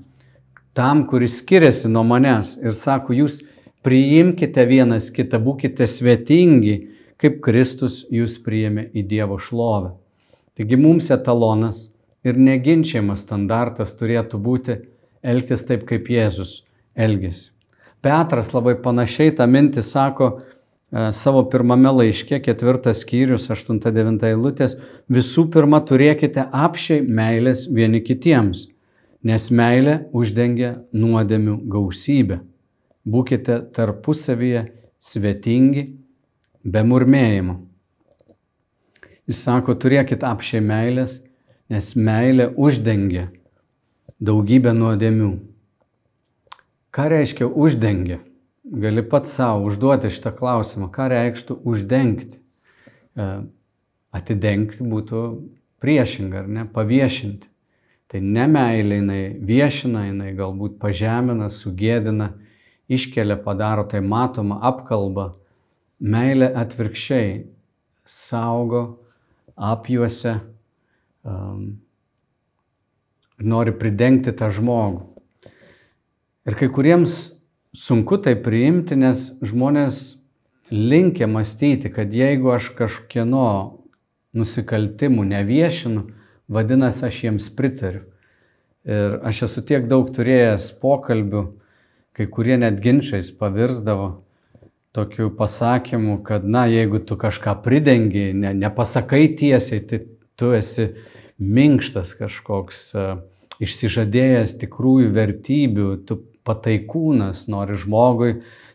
tam, 0.77 1.05
kuris 1.07 1.39
skiriasi 1.41 1.89
nuo 1.89 2.03
manęs 2.05 2.57
ir 2.61 2.75
sako, 2.77 3.15
jūs 3.17 3.39
priimkite 3.85 4.65
vienas 4.69 5.07
kitą, 5.13 5.39
būkite 5.41 5.87
svetingi, 5.89 6.75
kaip 7.17 7.39
Kristus 7.45 8.03
jūs 8.13 8.35
priėmė 8.43 8.89
į 8.93 9.05
Dievo 9.09 9.39
šlovę. 9.41 9.95
Taigi 10.57 10.79
mums 10.79 11.11
etalonas 11.13 11.87
ir 12.25 12.39
neginčiamas 12.41 13.23
standartas 13.25 13.93
turėtų 13.99 14.39
būti 14.41 14.79
elgtis 15.21 15.65
taip, 15.67 15.85
kaip 15.89 16.09
Jėzus 16.09 16.63
elgėsi. 16.97 17.51
Petras 18.01 18.53
labai 18.53 18.77
panašiai 18.81 19.33
tą 19.37 19.45
mintį 19.49 19.83
sako 19.85 20.29
e, 20.37 21.11
savo 21.13 21.43
pirmame 21.51 21.91
laiške, 21.99 22.39
ketvirtas 22.45 23.03
skyrius, 23.03 23.49
8-9 23.53 24.25
eilutės, 24.29 24.77
visų 25.09 25.47
pirma 25.53 25.81
turėkite 25.85 26.45
apšiai 26.65 27.05
meilės 27.05 27.65
vieni 27.73 28.01
kitiems 28.05 28.67
nes 29.27 29.49
meilė 29.51 29.97
uždengia 30.15 30.73
nuodėmių 30.95 31.57
gausybę. 31.71 32.41
Būkite 33.07 33.59
tarpusavyje 33.75 34.65
svetingi, 34.99 35.87
be 36.63 36.83
murmėjimo. 36.83 37.61
Jis 39.27 39.41
sako, 39.43 39.75
turėkit 39.75 40.23
apšiai 40.23 40.61
meilės, 40.63 41.17
nes 41.67 41.89
meilė 41.99 42.47
uždengia 42.55 43.27
daugybę 44.23 44.71
nuodėmių. 44.71 45.31
Ką 46.95 47.09
reiškia 47.11 47.49
uždengia? 47.51 48.21
Gali 48.67 49.03
pats 49.03 49.35
savo 49.35 49.67
užduoti 49.67 50.09
šitą 50.11 50.31
klausimą, 50.35 50.87
ką 50.91 51.09
reikštų 51.11 51.59
uždengti. 51.67 52.39
E, 53.19 53.27
atidengti 54.15 54.87
būtų 54.87 55.21
priešinga, 55.83 56.43
ar 56.43 56.47
ne, 56.47 56.65
paviešinti. 56.73 57.49
Tai 58.07 58.21
nemeilė 58.23 59.01
jinai 59.01 59.21
viešina, 59.43 60.05
jinai 60.07 60.31
galbūt 60.37 60.77
pažemina, 60.79 61.49
sugėdina, 61.51 62.31
iškelia, 62.87 63.35
padaro 63.43 63.83
tai 63.91 63.99
matoma, 63.99 64.61
apkalba. 64.63 65.33
Meilė 65.99 66.47
atvirkščiai 66.55 67.41
saugo, 68.07 68.83
apjuose, 69.57 70.37
um, 71.25 71.79
nori 73.41 73.73
pridengti 73.73 74.33
tą 74.37 74.49
žmogų. 74.53 75.03
Ir 76.47 76.55
kai 76.55 76.69
kuriems 76.71 77.17
sunku 77.75 78.19
tai 78.23 78.37
priimti, 78.39 78.95
nes 78.95 79.33
žmonės 79.43 80.21
linkia 80.71 81.27
mąstyti, 81.27 81.91
kad 81.93 82.13
jeigu 82.13 82.53
aš 82.55 82.71
kažkieno 82.77 83.49
nusikaltimų 84.37 85.25
neviešinu, 85.27 86.05
vadinasi, 86.47 87.03
aš 87.09 87.23
jiems 87.25 87.49
pritariu. 87.57 88.05
Ir 88.87 89.19
aš 89.27 89.43
esu 89.49 89.65
tiek 89.67 89.89
daug 89.91 90.07
turėjęs 90.15 90.69
pokalbių, 90.79 91.43
kai 92.15 92.29
kurie 92.31 92.55
net 92.61 92.79
ginčiais 92.83 93.33
pavirsdavo 93.35 94.26
tokiu 94.97 95.29
pasakymu, 95.37 96.19
kad, 96.25 96.45
na, 96.49 96.65
jeigu 96.71 96.99
tu 97.05 97.15
kažką 97.21 97.59
pridengi, 97.63 98.31
ne, 98.33 98.55
nepasakai 98.57 99.27
tiesiai, 99.37 99.85
tai 99.85 100.01
tu 100.37 100.51
esi 100.57 100.89
minkštas 101.37 102.15
kažkoks, 102.17 102.85
uh, 102.97 103.19
išsižadėjęs 103.63 104.57
tikrųjų 104.61 105.11
vertybių, 105.15 105.87
tu 106.07 106.21
pataikūnas, 106.47 107.45
nori 107.51 107.77
žmogui 107.79 108.31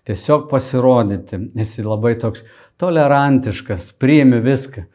tiesiog 0.09 0.49
pasirodyti, 0.51 1.39
esi 1.63 1.85
labai 1.87 2.15
toks 2.21 2.45
tolerantiškas, 2.83 3.93
priimi 4.01 4.43
viską. 4.45 4.87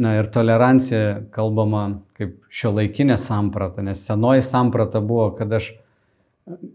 Na 0.00 0.16
ir 0.18 0.26
tolerancija 0.34 1.20
kalbama 1.30 2.00
kaip 2.18 2.40
šio 2.50 2.72
laikinė 2.74 3.14
samprata, 3.20 3.84
nes 3.86 4.00
senoji 4.02 4.42
samprata 4.42 4.98
buvo, 4.98 5.28
kad 5.38 5.52
aš 5.54 5.68
e, 5.70 5.76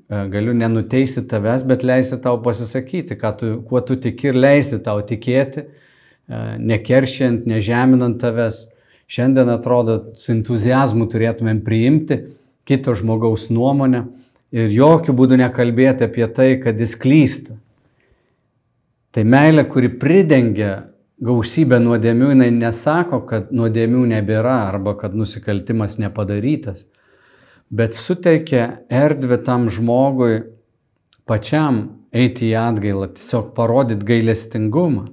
galiu 0.10 0.54
nenuteisti 0.54 1.22
tavęs, 1.30 1.64
bet 1.68 1.84
leisti 1.86 2.18
tau 2.22 2.40
pasisakyti, 2.42 3.18
tu, 3.38 3.52
kuo 3.68 3.82
tu 3.86 3.96
tiki 4.02 4.32
ir 4.32 4.40
leisti 4.40 4.80
tau 4.82 5.02
tikėti, 5.06 5.66
e, 5.66 6.42
nekeršiant, 6.58 7.46
nežeminant 7.50 8.20
tavęs. 8.22 8.68
Šiandien 9.10 9.50
atrodo, 9.50 10.14
su 10.22 10.30
entuzijazmu 10.36 11.08
turėtumėm 11.10 11.64
priimti 11.66 12.20
kito 12.70 12.94
žmogaus 12.94 13.48
nuomonę 13.50 14.04
ir 14.54 14.70
jokių 14.70 15.16
būdų 15.18 15.40
nekalbėti 15.42 16.06
apie 16.06 16.28
tai, 16.30 16.52
kad 16.62 16.78
jis 16.78 16.94
klysta. 16.94 17.56
Tai 19.10 19.24
meilė, 19.26 19.66
kuri 19.66 19.90
pridengia 19.90 20.92
gausybę 21.26 21.80
nuodėmių, 21.82 22.30
jinai 22.36 22.52
nesako, 22.54 23.24
kad 23.26 23.50
nuodėmių 23.50 24.06
nebėra 24.14 24.60
arba 24.68 24.94
kad 24.98 25.18
nusikaltimas 25.18 25.98
nepadarytas. 25.98 26.86
Bet 27.70 27.96
suteikia 27.96 28.82
erdvę 28.90 29.38
tam 29.46 29.70
žmogui 29.70 30.42
pačiam 31.30 31.86
eiti 32.12 32.50
į 32.50 32.58
atgailą, 32.58 33.12
tiesiog 33.14 33.54
parodyti 33.58 34.08
gailestingumą. 34.10 35.08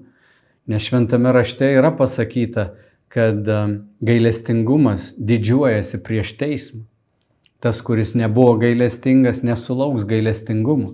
Nes 0.67 0.83
šventame 0.89 1.31
rašte 1.35 1.69
yra 1.77 1.93
pasakyta, 1.95 2.73
kad 3.13 3.47
um, 3.49 3.77
gailestingumas 4.05 5.13
didžiuojasi 5.17 6.01
prieš 6.05 6.35
teismą. 6.41 6.83
Tas, 7.63 7.79
kuris 7.85 8.15
nebuvo 8.19 8.57
gailestingas, 8.61 9.45
nesulauks 9.47 10.05
gailestingumo. 10.09 10.91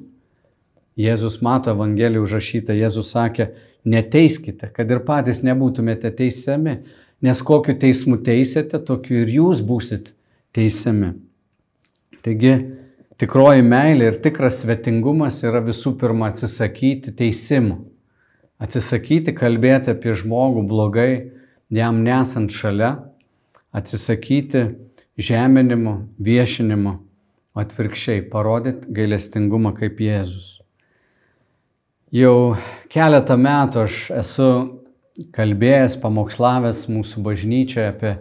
Jėzus 0.99 1.41
mato 1.43 1.73
Evangeliją 1.73 2.23
užrašytą, 2.27 2.77
Jėzus 2.77 3.15
sakė, 3.15 3.49
neteiskite, 3.89 4.69
kad 4.77 4.91
ir 4.93 5.01
patys 5.07 5.41
nebūtumėte 5.43 6.13
teisiami, 6.19 6.83
nes 7.25 7.43
kokiu 7.43 7.75
teismu 7.81 8.21
teisėte, 8.23 8.79
tokiu 8.79 9.23
ir 9.23 9.33
jūs 9.41 9.63
būsit 9.65 10.13
teisiami. 10.53 11.15
Taigi, 12.23 12.53
tikroji 13.19 13.65
meilė 13.67 14.13
ir 14.13 14.19
tikras 14.23 14.61
svetingumas 14.63 15.41
yra 15.47 15.63
visų 15.65 15.97
pirma 15.99 16.31
atsisakyti 16.31 17.15
teisimu. 17.19 17.81
Atsisakyti 18.63 19.35
kalbėti 19.35 19.91
apie 19.91 20.15
žmogų 20.15 20.63
blogai, 20.71 21.13
jam 21.73 22.03
nesant 22.07 22.55
šalia, 22.55 22.93
atsisakyti 23.75 24.69
žeminimo, 25.19 25.97
viešinimo, 26.23 26.99
atvirkščiai 27.59 28.23
parodyti 28.31 28.93
gailestingumą 28.95 29.75
kaip 29.77 29.99
Jėzus. 30.01 30.61
Jau 32.13 32.55
keletą 32.93 33.39
metų 33.41 33.87
aš 33.87 33.99
esu 34.21 34.49
kalbėjęs, 35.33 35.99
pamokslavęs 36.01 36.87
mūsų 36.93 37.23
bažnyčioje 37.25 37.89
apie 37.89 38.13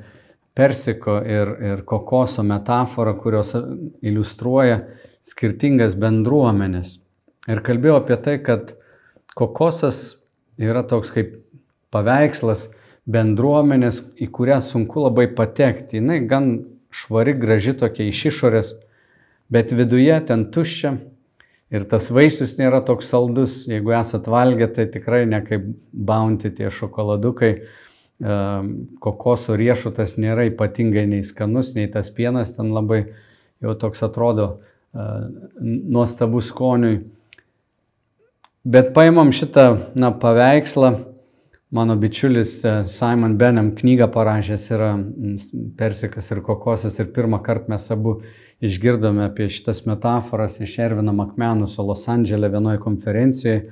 persiko 0.58 1.20
ir, 1.24 1.54
ir 1.64 1.84
kokoso 1.88 2.44
metaforą, 2.44 3.16
kurios 3.22 3.54
iliustruoja 4.02 4.82
skirtingas 5.26 5.96
bendruomenės. 6.00 6.98
Ir 7.50 7.62
kalbėjau 7.66 8.02
apie 8.02 8.18
tai, 8.22 8.38
kad 8.44 8.76
kokosas 9.38 10.18
yra 10.62 10.84
toks 10.88 11.14
kaip 11.16 11.38
paveikslas 11.94 12.68
bendruomenės, 13.12 14.02
į 14.22 14.30
kurią 14.34 14.60
sunku 14.64 15.08
labai 15.08 15.28
patekti. 15.36 16.02
Jis 16.02 16.28
gan 16.30 16.52
švari, 16.94 17.34
graži 17.40 17.74
tokia 17.80 18.10
iš 18.10 18.26
išorės, 18.32 18.74
bet 19.52 19.74
viduje 19.76 20.18
ten 20.28 20.50
tuščia 20.54 20.96
ir 21.72 21.88
tas 21.90 22.10
vaisius 22.12 22.58
nėra 22.60 22.82
toks 22.86 23.10
saldus. 23.12 23.62
Jeigu 23.70 23.96
esat 23.98 24.28
valgę, 24.32 24.68
tai 24.76 24.88
tikrai 24.92 25.24
ne 25.30 25.42
kaip 25.46 25.66
bounty 25.92 26.52
tie 26.56 26.70
šokoladukai. 26.72 27.54
Kokoso 29.02 29.56
riešutas 29.58 30.18
nėra 30.22 30.46
ypatingai 30.52 31.08
nei 31.10 31.24
skanus, 31.26 31.74
nei 31.74 31.88
tas 31.90 32.12
pienas 32.14 32.54
ten 32.54 32.70
labai 32.76 33.06
jau 33.62 33.74
toks 33.78 34.04
atrodo 34.06 34.48
ehm, 34.94 35.32
nuostabus 35.90 36.52
skoniui. 36.54 37.00
Bet 38.62 38.92
paimam 38.94 39.32
šitą 39.34 39.66
na, 39.98 40.12
paveikslą, 40.14 40.92
mano 41.74 41.96
bičiulis 41.98 42.60
e, 42.62 42.74
Simon 42.86 43.40
Benham 43.42 43.72
knygą 43.74 44.06
parašęs 44.14 44.66
yra 44.76 44.92
Persikas 45.78 46.30
ir 46.30 46.44
Kokosas 46.46 47.00
ir 47.02 47.10
pirmą 47.16 47.42
kartą 47.42 47.74
mes 47.74 47.90
abu 47.94 48.20
išgirdome 48.62 49.26
apie 49.26 49.50
šitas 49.50 49.88
metaforas 49.90 50.60
iš 50.62 50.78
Ervino 50.86 51.16
Makmenuso 51.18 51.82
Los 51.88 52.06
Andželė 52.12 52.52
vienoje 52.54 52.84
konferencijoje 52.84 53.64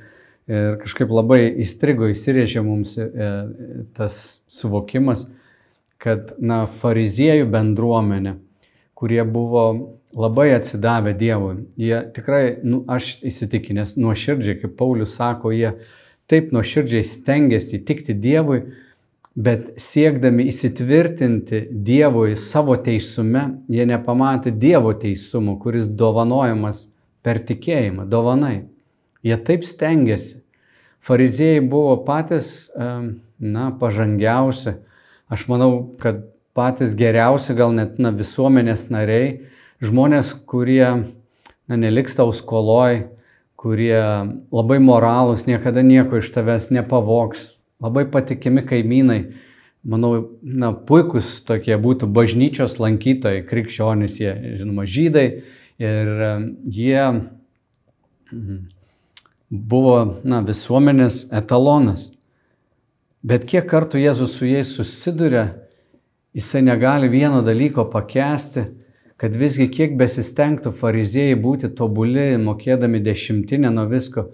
ir 0.50 0.79
kažkaip 0.82 1.12
labai 1.13 1.44
įstrigo, 1.62 2.10
įsirėžė 2.10 2.63
mums 2.65 2.98
e, 2.98 3.08
tas 3.98 4.41
suvokimas, 4.50 5.27
kad 6.01 6.34
na, 6.41 6.63
fariziejų 6.65 7.50
bendruomenė, 7.53 8.38
kurie 8.98 9.22
buvo 9.27 9.65
labai 10.15 10.50
atsidavę 10.56 11.13
Dievui. 11.13 11.56
Jie 11.77 12.01
tikrai, 12.15 12.44
nu, 12.63 12.84
aš 12.89 13.18
įsitikinęs, 13.29 13.98
nuoširdžiai, 14.00 14.58
kaip 14.63 14.77
Paulius 14.79 15.15
sako, 15.20 15.53
jie 15.53 15.75
taip 16.29 16.53
nuoširdžiai 16.56 17.06
stengiasi 17.06 17.78
įtikti 17.80 18.15
Dievui, 18.17 18.63
bet 19.39 19.76
siekdami 19.80 20.47
įsitvirtinti 20.50 21.67
Dievui 21.71 22.34
savo 22.39 22.76
teisume, 22.82 23.45
jie 23.71 23.86
nepamatė 23.88 24.52
Dievo 24.56 24.95
teisumo, 24.97 25.60
kuris 25.62 25.88
dovanojamas 26.00 26.88
per 27.23 27.41
tikėjimą, 27.45 28.08
dovanai. 28.10 28.69
Jie 29.23 29.36
taip 29.43 29.65
stengiasi. 29.67 30.39
Fariziejai 30.99 31.62
buvo 31.63 31.95
patys, 32.05 32.69
na, 33.39 33.69
pažangiausi. 33.79 34.75
Aš 35.31 35.47
manau, 35.47 35.95
kad 36.01 36.25
patys 36.57 36.95
geriausi, 36.97 37.55
gal 37.55 37.71
net 37.75 37.99
na, 38.01 38.12
visuomenės 38.15 38.89
nariai, 38.91 39.47
žmonės, 39.85 40.33
kurie 40.49 40.83
na, 40.89 41.77
neliks 41.77 42.17
tau 42.17 42.33
skoloj, 42.35 43.05
kurie 43.59 43.99
labai 44.51 44.79
moralūs, 44.83 45.45
niekada 45.47 45.83
nieko 45.85 46.19
iš 46.19 46.31
tavęs 46.35 46.69
nepavoks, 46.75 47.53
labai 47.83 48.05
patikimi 48.12 48.65
kaimynai. 48.67 49.21
Manau, 49.88 50.12
na, 50.43 50.73
puikus 50.73 51.38
tokie 51.47 51.77
būtų 51.79 52.09
bažnyčios 52.12 52.75
lankytojai, 52.83 53.45
krikščionys, 53.47 54.17
jie, 54.19 54.33
žinoma, 54.59 54.83
žydai 54.83 55.27
ir 55.79 56.09
jie 56.67 57.05
mhm, 57.07 58.65
buvo, 59.49 60.21
na, 60.23 60.41
visuomenės 60.45 61.27
etalonas. 61.35 62.09
Bet 63.25 63.45
kiek 63.49 63.65
kartų 63.67 63.99
Jėzus 63.99 64.38
su 64.38 64.47
jais 64.47 64.69
susiduria, 64.77 65.49
jisai 66.38 66.62
negali 66.63 67.09
vieno 67.12 67.41
dalyko 67.43 67.89
pakęsti, 67.91 68.65
kad 69.19 69.35
visgi 69.35 69.67
kiek 69.67 69.97
besistengtų 69.99 70.71
fariziejai 70.71 71.35
būti 71.41 71.73
tobuli, 71.75 72.38
mokėdami 72.39 73.01
dešimtinę 73.03 73.71
nuo 73.73 73.89
visko, 73.91 74.29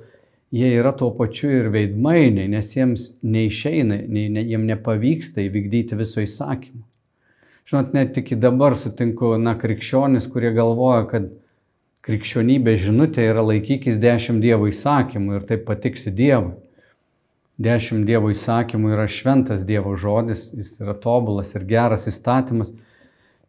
jie 0.53 0.69
yra 0.77 0.91
tuo 0.93 1.09
pačiu 1.17 1.49
ir 1.49 1.71
veidmainiai, 1.73 2.51
nes 2.51 2.69
jiems 2.75 3.07
neišeina, 3.25 4.03
ne, 4.05 4.27
ne, 4.29 4.43
jiems 4.45 4.69
nepavyksta 4.69 5.41
įvykdyti 5.41 5.97
viso 5.97 6.21
įsakymų. 6.21 6.83
Žinot, 7.65 7.95
net 7.97 8.19
iki 8.21 8.37
dabar 8.37 8.75
sutinku, 8.77 9.31
na, 9.41 9.55
krikščionis, 9.57 10.29
kurie 10.29 10.51
galvoja, 10.53 11.07
kad 11.09 11.31
krikščionybė 12.05 12.75
žinutė 12.77 13.29
yra 13.31 13.43
laikykis 13.45 13.97
dešimt 14.01 14.43
Dievo 14.45 14.69
įsakymų 14.69 15.39
ir 15.39 15.47
taip 15.49 15.65
patiksi 15.69 16.13
Dievui. 16.13 16.53
Dešimt 17.57 18.05
Dievo 18.05 18.29
įsakymų 18.33 18.91
yra 18.93 19.07
šventas 19.09 19.63
Dievo 19.65 19.95
žodis, 19.97 20.49
jis 20.53 20.75
yra 20.83 20.93
tobulas 20.99 21.55
ir 21.55 21.65
geras 21.65 22.05
įstatymas 22.11 22.75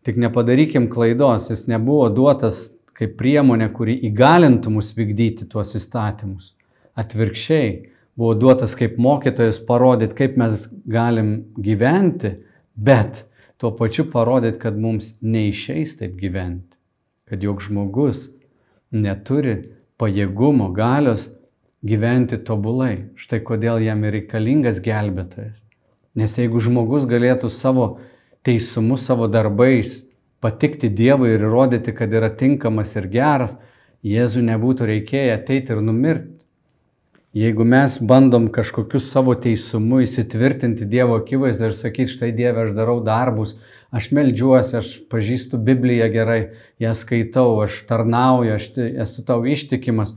Tik 0.06 0.20
nepadarykim 0.22 0.84
klaidos, 0.86 1.48
jis 1.50 1.64
nebuvo 1.66 2.04
duotas 2.14 2.76
kaip 2.94 3.16
priemonė, 3.18 3.66
kuri 3.74 3.96
įgalintų 4.06 4.70
mus 4.76 4.92
vykdyti 4.94 5.48
tuos 5.50 5.72
įstatymus. 5.74 6.52
Atvirkščiai, 6.94 7.72
buvo 8.14 8.36
duotas 8.38 8.76
kaip 8.78 9.00
mokytojas 9.02 9.58
parodyti, 9.66 10.14
kaip 10.20 10.38
mes 10.38 10.68
galim 10.86 11.32
gyventi, 11.58 12.36
bet 12.78 13.24
tuo 13.58 13.72
pačiu 13.74 14.06
parodyti, 14.12 14.60
kad 14.62 14.78
mums 14.78 15.16
neišeis 15.26 15.96
taip 15.98 16.14
gyventi. 16.22 16.78
Kad 17.26 17.42
jog 17.42 17.66
žmogus 17.66 18.28
neturi 18.92 19.56
pajėgumo, 19.98 20.70
galios 20.74 21.30
gyventi 21.86 22.38
tobulai. 22.42 23.12
Štai 23.16 23.40
kodėl 23.46 23.80
jam 23.84 24.04
yra 24.04 24.18
reikalingas 24.18 24.80
gelbėtojas. 24.84 25.56
Nes 26.16 26.36
jeigu 26.38 26.60
žmogus 26.62 27.04
galėtų 27.08 27.50
savo 27.52 27.98
teisumu 28.46 28.96
savo 28.96 29.26
darbais 29.28 30.04
patikti 30.40 30.88
Dievui 30.88 31.34
ir 31.34 31.44
įrodyti, 31.44 31.92
kad 31.96 32.12
yra 32.12 32.30
tinkamas 32.30 32.94
ir 32.96 33.08
geras, 33.12 33.56
Jėzų 34.06 34.44
nebūtų 34.46 34.86
reikėję 34.86 35.32
ateiti 35.34 35.72
ir 35.74 35.80
numirti. 35.82 36.35
Jeigu 37.36 37.64
mes 37.68 37.98
bandom 38.00 38.46
kažkokiu 38.48 38.96
savo 39.02 39.34
teisumu 39.36 39.98
įsitvirtinti 40.00 40.86
Dievo 40.88 41.18
akivaizdą 41.20 41.66
ir 41.68 41.74
sakyti, 41.76 42.14
štai 42.14 42.30
Dieve, 42.32 42.62
aš 42.64 42.70
darau 42.72 42.94
darbus, 43.04 43.58
aš 43.92 44.06
melžiuosi, 44.16 44.78
aš 44.78 44.92
pažįstu 45.12 45.60
Bibliją 45.60 46.06
gerai, 46.14 46.38
ją 46.80 46.94
skaitau, 46.96 47.58
aš 47.66 47.82
tarnauju, 47.90 48.54
aš 48.54 48.70
esu 49.04 49.24
tau 49.28 49.44
ištikimas. 49.44 50.14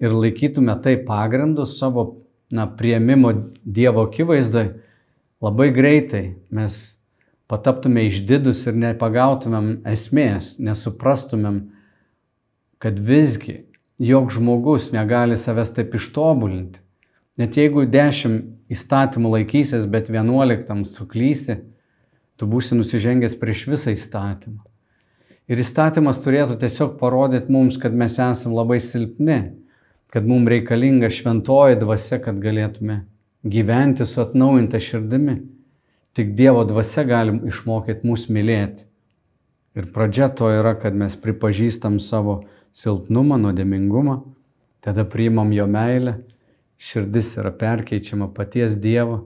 Ir 0.00 0.16
laikytume 0.16 0.78
tai 0.80 0.96
pagrindu 1.04 1.68
savo 1.68 2.06
na, 2.48 2.64
prieimimo 2.64 3.34
Dievo 3.60 4.06
akivaizdai, 4.08 4.70
labai 5.44 5.68
greitai 5.68 6.24
mes 6.48 6.80
pataptume 7.44 8.06
išdidus 8.08 8.64
ir 8.70 8.80
nepagautumėm 8.86 9.82
esmės, 9.92 10.54
nesuprastumėm, 10.56 11.60
kad 12.80 12.96
visgi 13.12 13.66
jog 13.98 14.30
žmogus 14.34 14.90
negali 14.92 15.36
savęs 15.38 15.72
taip 15.74 15.94
ištobulinti. 15.94 16.80
Net 17.38 17.56
jeigu 17.58 17.86
dešimt 17.90 18.70
įstatymų 18.70 19.32
laikysis, 19.38 19.88
bet 19.90 20.10
vienuoliktam 20.10 20.84
suklysi, 20.86 21.60
tu 22.38 22.46
būsi 22.50 22.78
nusižengęs 22.78 23.34
prieš 23.40 23.66
visą 23.70 23.94
įstatymą. 23.94 24.62
Ir 25.50 25.60
įstatymas 25.60 26.22
turėtų 26.24 26.56
tiesiog 26.62 26.94
parodyti 27.00 27.52
mums, 27.52 27.76
kad 27.78 27.92
mes 27.92 28.16
esame 28.16 28.56
labai 28.56 28.78
silpni, 28.80 29.40
kad 30.08 30.24
mums 30.26 30.48
reikalinga 30.48 31.10
šventoji 31.12 31.76
dvasia, 31.82 32.20
kad 32.22 32.38
galėtume 32.40 33.02
gyventi 33.44 34.06
su 34.06 34.22
atnaujinta 34.22 34.80
širdimi. 34.80 35.42
Tik 36.14 36.32
Dievo 36.38 36.62
dvasia 36.64 37.02
galim 37.04 37.42
išmokyti 37.48 38.06
mus 38.06 38.28
mylėti. 38.30 38.86
Ir 39.74 39.90
pradžia 39.92 40.28
to 40.30 40.48
yra, 40.54 40.76
kad 40.78 40.94
mes 40.94 41.16
pripažįstam 41.18 41.98
savo 41.98 42.44
silpnumą, 42.74 43.38
nuodėmingumą, 43.42 44.20
tada 44.84 45.02
priimam 45.06 45.50
jo 45.54 45.66
meilę, 45.66 46.20
širdis 46.78 47.32
yra 47.40 47.50
perkeičiama 47.58 48.28
paties 48.34 48.76
Dievo 48.78 49.24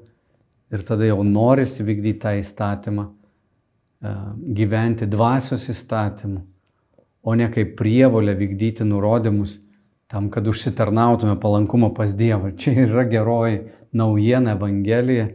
ir 0.72 0.84
tada 0.88 1.08
jau 1.08 1.20
norisi 1.24 1.84
vykdyti 1.84 2.20
tą 2.22 2.34
įstatymą, 2.40 3.04
e, 3.08 4.14
gyventi 4.56 5.08
dvasios 5.08 5.68
įstatymu, 5.72 6.42
o 7.22 7.34
ne 7.34 7.48
kaip 7.52 7.76
prievolę 7.76 8.36
vykdyti 8.36 8.84
nurodymus 8.88 9.58
tam, 10.08 10.30
kad 10.32 10.48
užsitarnautume 10.48 11.36
palankumą 11.40 11.92
pas 11.94 12.14
Dievą. 12.16 12.54
Čia 12.56 12.86
yra 12.86 13.04
geroji 13.04 13.66
naujiena 13.92 14.56
Evangelija, 14.56 15.28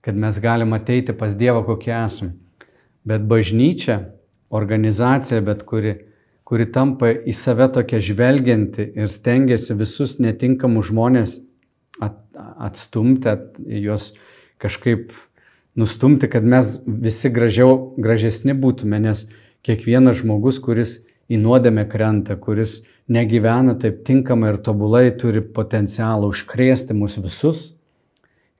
kad 0.00 0.14
mes 0.14 0.38
galim 0.38 0.72
ateiti 0.72 1.12
pas 1.12 1.34
Dievą, 1.34 1.64
kokie 1.66 1.94
esame. 1.94 2.36
Bet 3.06 3.26
bažnyčia, 3.26 4.15
organizacija, 4.50 5.40
bet 5.40 5.64
kuri, 5.66 5.96
kuri 6.46 6.68
tampa 6.72 7.10
į 7.12 7.34
save 7.34 7.68
tokia 7.74 8.00
žvelgianti 8.02 8.90
ir 8.94 9.10
stengiasi 9.10 9.76
visus 9.78 10.18
netinkamus 10.22 10.90
žmonės 10.90 11.38
at, 12.02 12.18
atstumti, 12.68 13.32
at, 13.32 13.58
juos 13.58 14.12
kažkaip 14.62 15.12
nustumti, 15.76 16.30
kad 16.30 16.44
mes 16.44 16.78
visi 16.86 17.30
gražiau, 17.30 17.94
gražesni 18.00 18.54
būtume, 18.56 19.00
nes 19.02 19.26
kiekvienas 19.66 20.22
žmogus, 20.22 20.60
kuris 20.62 21.00
į 21.28 21.40
nuodėmę 21.42 21.84
krenta, 21.90 22.36
kuris 22.38 22.80
negyvena 23.10 23.74
taip 23.78 24.02
tinkamai 24.06 24.54
ir 24.54 24.60
tobulai, 24.62 25.10
turi 25.18 25.42
potencialą 25.42 26.30
užkrėsti 26.30 26.94
mus 26.96 27.18
visus. 27.22 27.72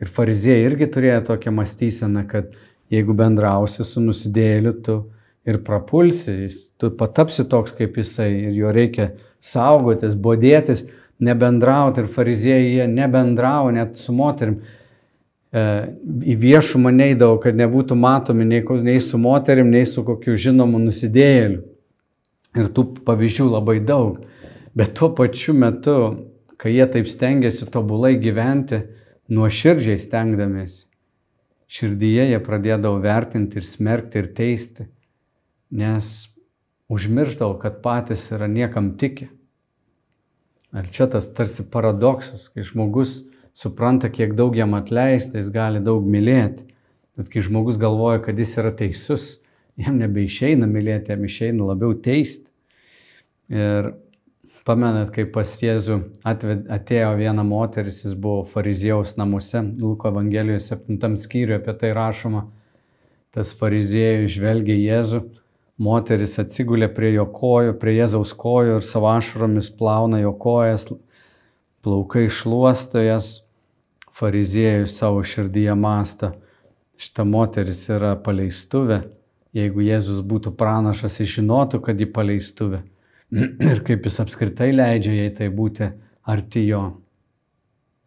Ir 0.03 0.11
fariziejai 0.13 0.67
irgi 0.67 0.91
turėjo 0.93 1.23
tokią 1.31 1.55
mąstyseną, 1.57 2.27
kad 2.29 2.51
jeigu 2.93 3.15
bendrausi 3.17 3.85
su 3.87 4.03
nusidėliu, 4.03 4.75
tu 4.85 4.99
ir 5.47 5.63
prapulsi, 5.65 6.33
jis, 6.45 6.59
tu 6.79 6.91
patapsi 6.99 7.47
toks 7.49 7.75
kaip 7.77 7.97
jisai 8.01 8.31
ir 8.49 8.57
jo 8.57 8.73
reikia 8.75 9.13
saugotis, 9.43 10.17
bodėtis, 10.19 10.85
nebendrauti. 11.23 12.03
Ir 12.03 12.11
fariziejai 12.11 12.73
jie 12.73 12.89
nebendravo 12.91 13.71
net 13.75 13.97
su 14.01 14.15
moterim. 14.17 14.59
E, 15.55 15.63
į 16.27 16.37
viešumą 16.43 16.93
neįdavo, 16.95 17.39
kad 17.43 17.59
nebūtų 17.59 17.97
matomi 17.99 18.47
nei, 18.49 18.65
nei 18.85 19.01
su 19.01 19.21
moterim, 19.23 19.71
nei 19.73 19.87
su 19.87 20.05
kokiu 20.07 20.37
žinomu 20.41 20.83
nusidėliu. 20.83 21.63
Ir 22.57 22.73
tų 22.73 22.89
pavyzdžių 23.07 23.51
labai 23.53 23.79
daug. 23.85 24.19
Bet 24.77 24.95
tuo 24.97 25.11
pačiu 25.17 25.55
metu, 25.57 25.97
kai 26.61 26.75
jie 26.75 26.85
taip 26.91 27.09
stengiasi 27.09 27.69
tobulai 27.73 28.17
gyventi, 28.21 28.83
nuoširdžiai 29.33 29.99
stengdamėsi, 30.01 30.87
širdyje 31.67 32.29
jie 32.31 32.43
pradėdavo 32.45 33.01
vertinti 33.03 33.59
ir 33.61 33.67
smerkti 33.67 34.21
ir 34.23 34.29
teisti, 34.37 34.87
nes 35.71 36.29
užmirždavo, 36.89 37.59
kad 37.59 37.81
patys 37.83 38.29
yra 38.35 38.47
niekam 38.51 38.95
tiki. 38.99 39.29
Ar 40.77 40.87
čia 40.91 41.07
tas 41.11 41.29
tarsi 41.35 41.65
paradoksas, 41.71 42.49
kai 42.53 42.65
žmogus 42.67 43.23
supranta, 43.57 44.11
kiek 44.13 44.35
daug 44.37 44.57
jam 44.57 44.75
atleista, 44.77 45.41
jis 45.41 45.51
gali 45.55 45.81
daug 45.83 46.05
mylėti. 46.05 46.67
Bet 47.17 47.31
kai 47.33 47.41
žmogus 47.41 47.79
galvoja, 47.81 48.21
kad 48.23 48.39
jis 48.39 48.57
yra 48.61 48.75
teisus, 48.77 49.39
jam 49.81 49.97
nebeišeina 50.03 50.69
mylėti, 50.69 51.15
jam 51.15 51.25
išeina 51.25 51.71
labiau 51.71 51.97
teisti. 52.05 52.53
Ir 53.49 53.95
pamenat, 54.67 55.13
kai 55.15 55.25
pas 55.31 55.49
Jėzų 55.63 56.01
atved, 56.27 56.67
atėjo 56.73 57.15
viena 57.21 57.45
moteris, 57.47 58.03
jis 58.05 58.17
buvo 58.19 58.43
fariziejaus 58.51 59.15
namuose, 59.17 59.63
Luko 59.81 60.11
Evangelijos 60.11 60.69
7 60.73 61.17
skyriuje 61.23 61.61
apie 61.61 61.75
tai 61.81 61.93
rašoma, 61.97 62.47
tas 63.35 63.55
fariziejus 63.57 64.35
žvelgia 64.35 64.77
Jėzų, 64.77 65.23
moteris 65.79 66.39
atsigulė 66.43 66.89
prie 66.93 67.13
jo 67.15 67.27
kojų, 67.33 67.77
prie 67.81 67.97
Jėzaus 67.99 68.33
kojų 68.37 68.79
ir 68.79 68.87
savo 68.87 69.11
ašromis 69.13 69.71
plauna 69.71 70.23
jo 70.23 70.33
kojas, 70.33 70.89
plaukai 71.85 72.27
šluostojas, 72.33 73.43
fariziejus 74.17 74.97
savo 74.97 75.21
širdyje 75.27 75.75
mastą, 75.77 76.33
šita 76.97 77.27
moteris 77.29 77.85
yra 77.93 78.15
paleistuvė 78.17 79.03
Jeigu 79.57 79.87
Jėzus 79.87 80.21
būtų 80.27 80.53
pranašas, 80.59 81.21
jis 81.23 81.39
žinotų, 81.39 81.81
kad 81.87 82.01
jį 82.01 82.11
paleistuvė. 82.13 82.83
Ir 83.71 83.83
kaip 83.87 84.05
jis 84.07 84.21
apskritai 84.23 84.69
leidžia 84.75 85.15
jai 85.17 85.31
tai 85.39 85.49
būti 85.55 85.89
arti 86.29 86.67
jo. 86.67 86.83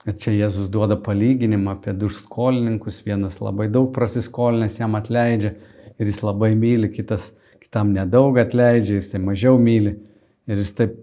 Ir 0.05 0.15
čia 0.21 0.35
Jėzus 0.35 0.69
duoda 0.71 0.99
palyginimą 1.01 1.73
apie 1.77 1.95
du 1.97 2.11
skolininkus. 2.13 3.01
Vienas 3.07 3.39
labai 3.41 3.67
daug 3.71 3.89
prasiskolinęs 3.95 4.77
jam 4.79 4.95
atleidžia 4.99 5.55
ir 5.97 6.11
jis 6.11 6.21
labai 6.23 6.53
myli, 6.59 6.91
kitas 6.93 7.31
kitam 7.63 7.93
nedaug 7.95 8.37
atleidžia, 8.41 8.99
jis 8.99 9.11
tai 9.13 9.21
mažiau 9.23 9.59
myli. 9.61 9.97
Ir 10.49 10.61
jis 10.61 10.75
taip 10.77 10.95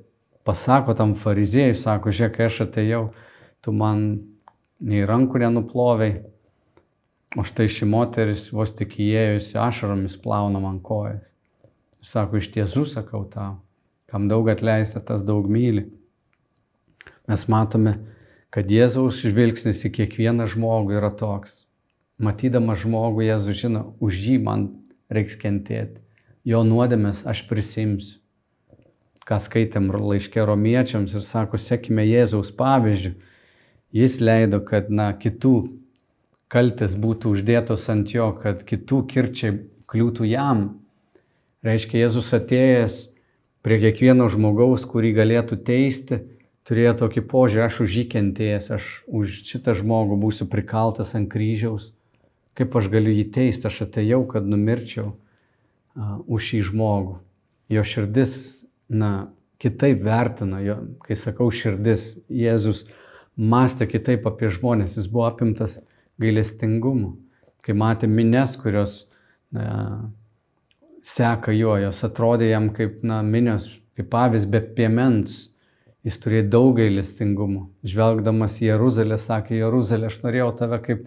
pasako 0.47 0.95
tam 0.99 1.15
fariziejui, 1.19 1.77
sako, 1.79 2.15
žiūrėk, 2.15 2.41
aš 2.47 2.65
atėjau, 2.67 3.03
tu 3.63 3.75
man 3.75 4.07
nei 4.83 5.05
rankų 5.07 5.43
nenuploviai, 5.43 6.21
O 7.37 7.43
štai 7.45 7.67
ši 7.69 7.85
moteris 7.91 8.47
vos 8.55 8.71
tik 8.73 8.95
įėjusi 9.03 9.59
ašaromis 9.61 10.15
plauna 10.23 10.61
man 10.63 10.79
kojas. 10.81 11.27
Ir 12.01 12.09
sako, 12.09 12.39
iš 12.41 12.49
tiesų 12.55 12.85
sakau 12.89 13.25
tau, 13.29 13.59
kam 14.09 14.29
daug 14.31 14.49
atleista, 14.49 15.03
tas 15.05 15.25
daug 15.27 15.49
myli. 15.51 15.89
Mes 17.29 17.45
matome, 17.53 17.99
kad 18.55 18.71
Jėzaus 18.73 19.21
žvilgsnis 19.21 19.83
į 19.85 19.93
kiekvieną 19.99 20.47
žmogų 20.49 20.97
yra 20.97 21.11
toks. 21.13 21.67
Matydamas 22.23 22.87
žmogų, 22.87 23.27
Jėzus 23.27 23.61
žino, 23.61 23.85
už 24.01 24.23
jį 24.31 24.39
man 24.47 24.69
reiks 25.13 25.37
kentėti. 25.37 26.01
Jo 26.47 26.63
nuodėmės 26.63 27.25
aš 27.27 27.43
prisimsiu. 27.51 28.21
Ką 29.27 29.41
skaitėm 29.43 29.89
laiškė 29.91 30.45
romiečiams 30.47 31.17
ir 31.19 31.25
sako, 31.27 31.59
sekime 31.59 32.05
Jėzaus 32.07 32.53
pavyzdžių. 32.55 33.11
Jis 33.97 34.21
leido, 34.23 34.61
kad 34.63 34.87
na, 34.87 35.09
kitų 35.11 35.57
kaltės 36.47 36.95
būtų 37.03 37.33
uždėtos 37.35 37.89
ant 37.91 38.15
jo, 38.15 38.29
kad 38.39 38.63
kitų 38.63 39.01
kirčiai 39.11 39.57
kliūtų 39.91 40.29
jam. 40.31 40.63
Reiškia, 41.67 42.05
Jėzus 42.05 42.31
atėjęs 42.39 43.01
prie 43.67 43.81
kiekvieno 43.83 44.31
žmogaus, 44.31 44.87
kurį 44.87 45.17
galėtų 45.19 45.59
teisti, 45.67 46.23
turėjo 46.63 46.95
tokį 47.03 47.27
požiūrį, 47.27 47.67
aš 47.67 47.83
už 47.89 47.99
jį 47.99 48.09
kentėjęs, 48.15 48.71
aš 48.79 48.95
už 49.11 49.43
šitą 49.51 49.75
žmogų 49.83 50.23
būsiu 50.23 50.47
prikaltas 50.47 51.17
ant 51.19 51.27
kryžiaus. 51.33 51.91
Kaip 52.55 52.79
aš 52.79 52.87
galiu 52.95 53.19
jį 53.19 53.27
teisti, 53.35 53.67
aš 53.67 53.89
atėjau, 53.91 54.23
kad 54.31 54.47
numirčiau 54.47 55.17
už 55.97 56.51
šį 56.51 56.61
žmogų. 56.71 57.17
Jo 57.73 57.83
širdis, 57.87 58.37
na, 58.89 59.33
kitaip 59.63 60.03
vertina, 60.05 60.61
jo, 60.63 60.77
kai 61.07 61.17
sakau 61.19 61.49
širdis, 61.51 62.15
Jėzus 62.29 62.85
mąstė 63.37 63.89
kitaip 63.91 64.27
apie 64.29 64.51
žmonės, 64.53 64.99
jis 64.99 65.09
buvo 65.11 65.27
apimtas 65.29 65.79
gailestingumu. 66.21 67.17
Kai 67.65 67.75
matė 67.75 68.09
mines, 68.09 68.55
kurios 68.61 69.07
na, 69.55 70.13
seka 71.07 71.55
jo, 71.57 71.75
jos 71.81 72.05
atrodė 72.07 72.53
jam 72.53 72.71
kaip 72.75 73.03
na, 73.07 73.21
minios, 73.23 73.69
kaip 73.99 74.15
avis 74.15 74.47
be 74.49 74.61
piemens. 74.61 75.53
Jis 76.07 76.21
turėjo 76.23 76.47
daug 76.53 76.77
gailestingumo. 76.79 77.65
Žvelgdamas 77.83 78.61
į 78.61 78.69
Jeruzalę, 78.69 79.17
sakė, 79.19 79.57
Jeruzalė, 79.59 80.07
aš 80.07 80.21
norėjau 80.23 80.53
tave 80.61 80.79
kaip, 80.85 81.01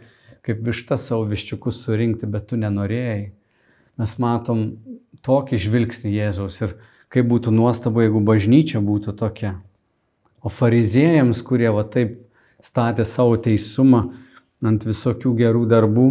kaip 0.44 0.60
višta 0.66 0.98
savo 1.00 1.24
viščiukus 1.30 1.78
surinkti, 1.86 2.28
bet 2.28 2.50
tu 2.50 2.60
nenorėjai. 2.60 3.30
Mes 4.00 4.16
matom 4.16 4.64
tokį 5.28 5.58
žvilgsnį 5.60 6.14
Jėzaus 6.14 6.62
ir 6.64 6.78
kaip 7.12 7.28
būtų 7.28 7.52
nuostabu, 7.52 8.06
jeigu 8.06 8.22
bažnyčia 8.24 8.80
būtų 8.80 9.16
tokia. 9.20 9.58
O 10.40 10.48
fariziejams, 10.48 11.42
kurie 11.44 11.68
va 11.76 11.84
taip 11.84 12.16
statė 12.64 13.04
savo 13.04 13.36
teisumą, 13.36 14.06
ant 14.64 14.86
visokių 14.88 15.34
gerų 15.42 15.66
darbų. 15.68 16.08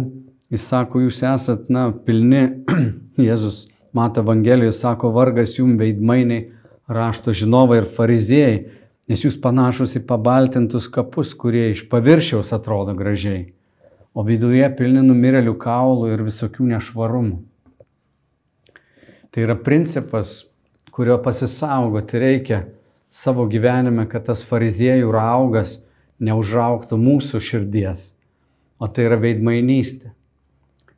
Jis 0.53 0.65
sako, 0.69 1.03
jūs 1.05 1.23
esat, 1.25 1.67
na, 1.73 1.89
pilni, 2.05 2.63
Jėzus 3.29 3.67
mato 3.93 4.21
Evangelijoje, 4.21 4.73
sako, 4.77 5.09
vargas 5.13 5.57
jum 5.57 5.75
veidmainiai, 5.81 6.47
rašto 6.89 7.33
žinovai 7.33 7.81
ir 7.81 7.89
fariziejai, 7.89 8.63
nes 9.09 9.25
jūs 9.25 9.37
panašus 9.41 9.97
į 9.97 10.05
pabaltintus 10.09 10.89
kapus, 10.93 11.35
kurie 11.37 11.71
iš 11.73 11.87
paviršiaus 11.89 12.53
atrodo 12.53 12.93
gražiai, 12.97 13.47
o 14.13 14.25
viduje 14.25 14.65
pilni 14.77 15.05
numirėlių 15.05 15.57
kaulų 15.61 16.13
ir 16.13 16.25
visokių 16.25 16.73
nešvarumų. 16.75 17.48
Tai 19.29 19.45
yra 19.45 19.55
principas, 19.55 20.47
kurio 20.91 21.19
pasisaugoti 21.23 22.21
reikia 22.21 22.63
savo 23.09 23.45
gyvenime, 23.49 24.07
kad 24.09 24.25
tas 24.29 24.45
fariziejų 24.45 25.11
raugas 25.13 25.79
neužauktų 26.19 26.97
mūsų 26.99 27.41
širdies 27.41 28.09
o 28.79 28.87
tai 28.87 29.07
yra 29.09 29.19
veidmainystė. 29.19 30.13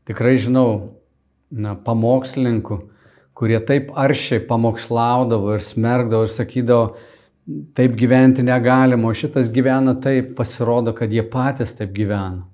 Tikrai 0.07 0.35
žinau 0.41 0.67
na, 1.51 1.73
pamokslininkų, 1.75 2.77
kurie 3.37 3.57
taip 3.65 3.91
aršiai 3.97 4.43
pamokslaudavo 4.47 5.55
ir 5.55 5.65
smergdavo 5.65 6.27
ir 6.27 6.33
sakydavo, 6.33 6.85
taip 7.77 7.97
gyventi 7.97 8.45
negalima, 8.45 9.09
o 9.09 9.17
šitas 9.17 9.49
gyvena 9.53 9.95
taip, 10.01 10.35
pasirodo, 10.37 10.93
kad 10.97 11.11
jie 11.13 11.25
patys 11.25 11.73
taip 11.77 11.93
gyvena. 11.95 12.45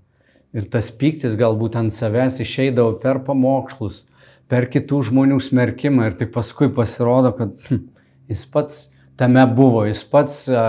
Ir 0.55 0.69
tas 0.71 0.89
pyktis 0.95 1.35
galbūt 1.37 1.75
ant 1.77 1.93
savęs 1.93 2.39
išeidavo 2.41 2.95
per 3.01 3.19
pamokslus, 3.27 4.05
per 4.51 4.67
kitų 4.71 5.01
žmonių 5.09 5.39
smerkimą 5.43 6.09
ir 6.09 6.17
tik 6.19 6.31
paskui 6.35 6.69
pasirodo, 6.73 7.33
kad 7.35 7.55
hm, 7.67 7.83
jis 8.31 8.45
pats 8.51 8.79
tame 9.19 9.43
buvo, 9.57 9.83
jis 9.87 10.03
pats 10.07 10.45
a, 10.51 10.65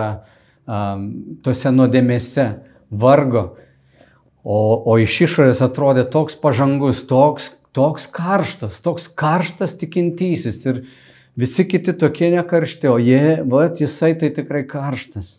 a, 0.66 0.82
tose 1.44 1.72
nuodėmėse 1.74 2.46
vargo, 2.90 3.44
o, 4.42 4.58
o 4.88 4.98
iš 5.00 5.20
išorės 5.28 5.62
atrodė 5.64 6.06
toks 6.10 6.38
pažangus, 6.40 7.04
toks, 7.08 7.52
toks 7.76 8.08
karštas, 8.10 8.80
toks 8.84 9.10
karštas 9.12 9.76
tikintysis 9.78 10.64
ir 10.66 10.82
visi 11.38 11.66
kiti 11.68 11.94
tokie 11.94 12.32
nekaršti, 12.34 12.88
o 12.90 12.96
jie, 12.98 13.42
va, 13.46 13.68
jisai 13.68 14.14
tai 14.18 14.32
tikrai 14.34 14.64
karštas. 14.68 15.38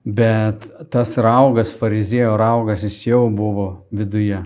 Bet 0.00 0.64
tas 0.90 1.12
raugas, 1.20 1.74
farizėjo 1.76 2.32
raugas, 2.40 2.86
jis 2.88 2.96
jau 3.10 3.26
buvo 3.28 3.68
viduje. 3.92 4.40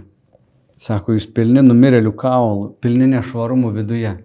Sako, 0.75 1.15
jūs 1.15 1.29
pilni 1.31 1.63
numirėlių 1.63 2.11
kaulų, 2.19 2.71
pilni 2.83 3.07
nešvarumų 3.13 3.71
viduje. 3.77 4.17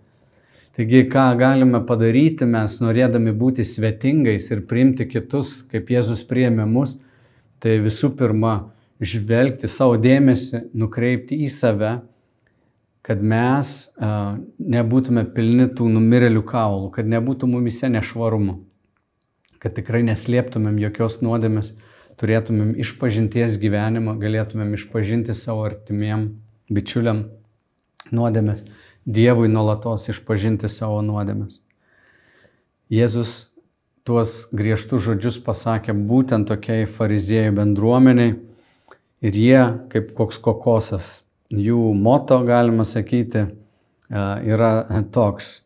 Taigi, 0.73 1.03
ką 1.11 1.25
galime 1.37 1.81
padaryti 1.85 2.47
mes, 2.49 2.79
norėdami 2.81 3.33
būti 3.37 3.65
svetingais 3.67 4.49
ir 4.53 4.63
priimti 4.65 5.05
kitus, 5.09 5.59
kaip 5.69 5.91
Jėzus 5.93 6.23
priėmė 6.25 6.65
mus, 6.69 6.95
tai 7.61 7.77
visų 7.83 8.13
pirma, 8.17 8.71
žvelgti 8.99 9.69
savo 9.69 9.97
dėmesį, 10.01 10.69
nukreipti 10.73 11.37
į 11.45 11.49
save, 11.53 11.91
kad 13.05 13.21
mes 13.21 13.73
uh, 13.99 14.39
nebūtume 14.59 15.23
pilni 15.35 15.69
tų 15.75 15.87
numirėlių 15.93 16.43
kaulų, 16.47 16.89
kad 16.95 17.07
nebūtų 17.09 17.47
mumise 17.51 17.91
nešvarumų, 17.91 18.57
kad 19.61 19.77
tikrai 19.77 20.01
neslėptumėm 20.07 20.81
jokios 20.81 21.19
nuodėmės, 21.25 21.73
turėtumėm 22.19 22.75
išpažinties 22.83 23.57
gyvenimą, 23.61 24.17
galėtumėm 24.19 24.75
išpažinti 24.75 25.35
savo 25.37 25.65
artimiem 25.69 26.29
bičiuliam 26.69 27.25
nuodėmės 28.11 28.65
Dievui 29.09 29.47
nuolatos 29.49 30.09
išpažinti 30.11 30.69
savo 30.69 30.99
nuodėmes. 31.01 31.61
Jėzus 32.93 33.47
tuos 34.05 34.43
griežtus 34.53 35.01
žodžius 35.07 35.39
pasakė 35.41 35.95
būtent 35.95 36.49
tokiai 36.51 36.85
fariziejų 36.85 37.55
bendruomeniai 37.57 38.35
ir 39.25 39.39
jie, 39.39 39.63
kaip 39.89 40.11
koks 40.17 40.37
kokosas, 40.43 41.07
jų 41.49 41.79
moto, 41.97 42.37
galima 42.45 42.85
sakyti, 42.85 43.47
yra 44.11 44.71
toks. 45.15 45.61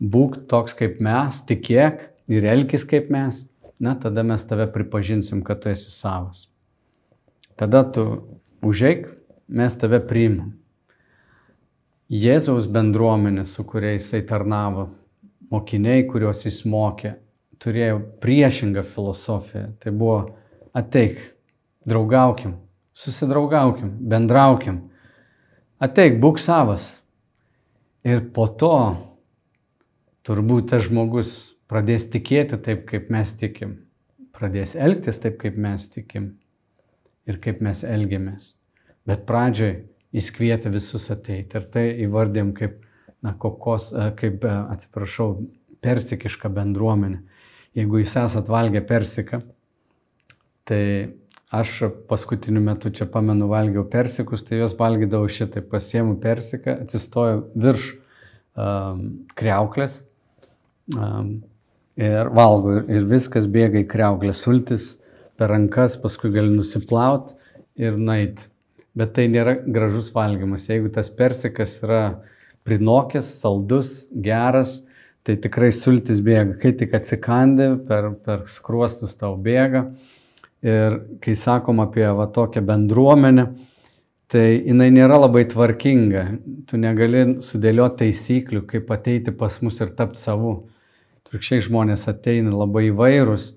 Būk 0.00 0.38
toks 0.50 0.76
kaip 0.78 1.00
mes, 1.02 1.42
tikėk 1.48 2.06
ir 2.30 2.46
elkis 2.54 2.86
kaip 2.86 3.10
mes, 3.10 3.48
na 3.80 3.94
tada 3.96 4.22
mes 4.22 4.44
tave 4.46 4.68
pripažinsim, 4.72 5.42
kad 5.44 5.62
tu 5.62 5.70
esi 5.72 5.90
savas. 5.90 6.48
Tada 7.56 7.82
tu 7.92 8.04
užeik, 8.62 9.08
mes 9.48 9.76
tave 9.80 10.00
priimam. 10.06 10.54
Jėzaus 12.10 12.66
bendruomenė, 12.70 13.44
su 13.46 13.64
kuria 13.64 13.94
jisai 13.94 14.20
tarnavo, 14.26 14.88
mokiniai, 15.50 16.04
kuriuos 16.10 16.44
jis 16.46 16.64
mokė, 16.66 17.14
turėjo 17.62 18.00
priešingą 18.22 18.82
filosofiją. 18.86 19.68
Tai 19.78 19.92
buvo 19.94 20.16
ateik, 20.76 21.20
draugaukim, 21.86 22.56
susidraugaukim, 22.92 23.92
bendraukim, 24.10 24.82
ateik, 25.80 26.18
būk 26.22 26.40
savas. 26.42 26.96
Ir 28.04 28.24
po 28.34 28.46
to 28.48 28.74
turbūt 30.24 30.70
tas 30.72 30.86
žmogus 30.88 31.34
pradės 31.70 32.08
tikėti 32.10 32.58
taip, 32.64 32.84
kaip 32.90 33.10
mes 33.14 33.32
tikim, 33.38 33.78
pradės 34.34 34.74
elgtis 34.74 35.20
taip, 35.22 35.38
kaip 35.42 35.58
mes 35.60 35.86
tikim 35.92 36.32
ir 37.30 37.38
kaip 37.42 37.62
mes 37.62 37.84
elgiamės. 37.86 38.54
Bet 39.06 39.24
pradžioj 39.28 39.76
jis 40.16 40.30
kvietė 40.34 40.72
visus 40.74 41.08
ateiti. 41.12 41.58
Ir 41.58 41.68
tai 41.72 41.84
įvardėm 42.06 42.52
kaip, 42.56 42.80
na, 43.24 43.34
kokos, 43.38 43.90
e, 43.92 44.10
kaip, 44.18 44.44
e, 44.44 44.56
atsiprašau, 44.74 45.30
persikišką 45.84 46.50
bendruomenę. 46.56 47.22
Jeigu 47.78 48.02
jūs 48.02 48.16
esat 48.18 48.50
valgę 48.50 48.82
persiką, 48.86 49.40
tai 50.68 50.82
aš 51.54 51.76
paskutiniu 52.10 52.62
metu 52.62 52.90
čia 52.94 53.06
pamenu 53.10 53.48
valgiau 53.50 53.86
persikus, 53.90 54.42
tai 54.46 54.60
juos 54.60 54.74
valgydavau 54.78 55.30
šitai, 55.30 55.62
pasiemu 55.66 56.16
persiką, 56.22 56.76
atsistoju 56.84 57.44
virš 57.58 57.86
um, 57.94 59.00
kreuklės 59.38 60.00
um, 60.94 61.40
ir 62.00 62.30
valgo 62.36 62.78
ir, 62.78 62.86
ir 62.88 63.10
viskas 63.10 63.48
bėga 63.50 63.82
į 63.82 63.88
kreuklę, 63.90 64.32
sultis 64.36 64.94
per 65.36 65.52
rankas, 65.52 65.98
paskui 66.00 66.32
gali 66.32 66.52
nusiplauti 66.54 67.36
ir 67.80 67.96
nait 68.00 68.48
bet 68.96 69.14
tai 69.16 69.26
nėra 69.30 69.56
gražus 69.64 70.10
valgymas. 70.14 70.68
Jeigu 70.70 70.90
tas 70.92 71.10
persikas 71.14 71.78
yra 71.84 72.02
prinokęs, 72.66 73.28
saldus, 73.40 74.08
geras, 74.12 74.80
tai 75.26 75.36
tikrai 75.40 75.70
sultis 75.74 76.22
bėga. 76.24 76.58
Kai 76.60 76.74
tik 76.78 76.94
atsikandi, 76.96 77.72
per, 77.88 78.12
per 78.24 78.46
skruostus 78.50 79.16
tau 79.20 79.36
bėga. 79.40 79.86
Ir 80.60 80.98
kai 81.24 81.34
sakom 81.38 81.80
apie 81.80 82.04
va, 82.04 82.26
tokią 82.28 82.62
bendruomenę, 82.68 83.46
tai 84.30 84.44
jinai 84.58 84.90
nėra 84.92 85.22
labai 85.22 85.46
tvarkinga. 85.48 86.26
Tu 86.68 86.80
negali 86.80 87.40
sudėlioti 87.44 88.04
taisyklių, 88.04 88.66
kaip 88.68 88.92
ateiti 88.92 89.32
pas 89.36 89.56
mus 89.64 89.80
ir 89.80 89.94
tapti 89.96 90.20
savu. 90.20 90.58
Turkščiai 91.28 91.66
žmonės 91.66 92.06
ateina 92.10 92.52
labai 92.54 92.88
įvairūs 92.88 93.50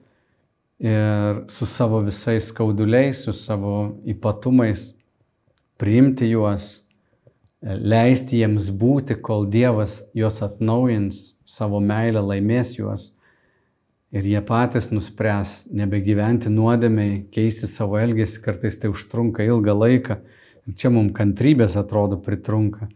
ir 0.83 1.43
su 1.49 1.65
savo 1.69 2.01
visais 2.03 2.49
skauduliais, 2.51 3.23
su 3.23 3.33
savo 3.33 3.95
ypatumais 4.09 4.91
priimti 5.79 6.29
juos, 6.29 6.83
leisti 7.63 8.41
jiems 8.41 8.69
būti, 8.75 9.17
kol 9.23 9.47
Dievas 9.49 10.01
juos 10.15 10.41
atnaujins, 10.45 11.33
savo 11.45 11.79
meilę 11.83 12.21
laimės 12.23 12.75
juos. 12.77 13.11
Ir 14.13 14.27
jie 14.29 14.41
patys 14.45 14.91
nuspręs 14.93 15.63
nebegyventi 15.73 16.51
nuodėmiai, 16.53 17.23
keisti 17.33 17.67
savo 17.67 17.97
elgesį, 17.97 18.43
kartais 18.45 18.77
tai 18.77 18.91
užtrunka 18.93 19.45
ilgą 19.47 19.73
laiką. 19.73 20.19
Ir 20.67 20.75
čia 20.77 20.91
mums 20.93 21.15
kantrybės 21.17 21.79
atrodo 21.79 22.19
pritrunka. 22.21 22.91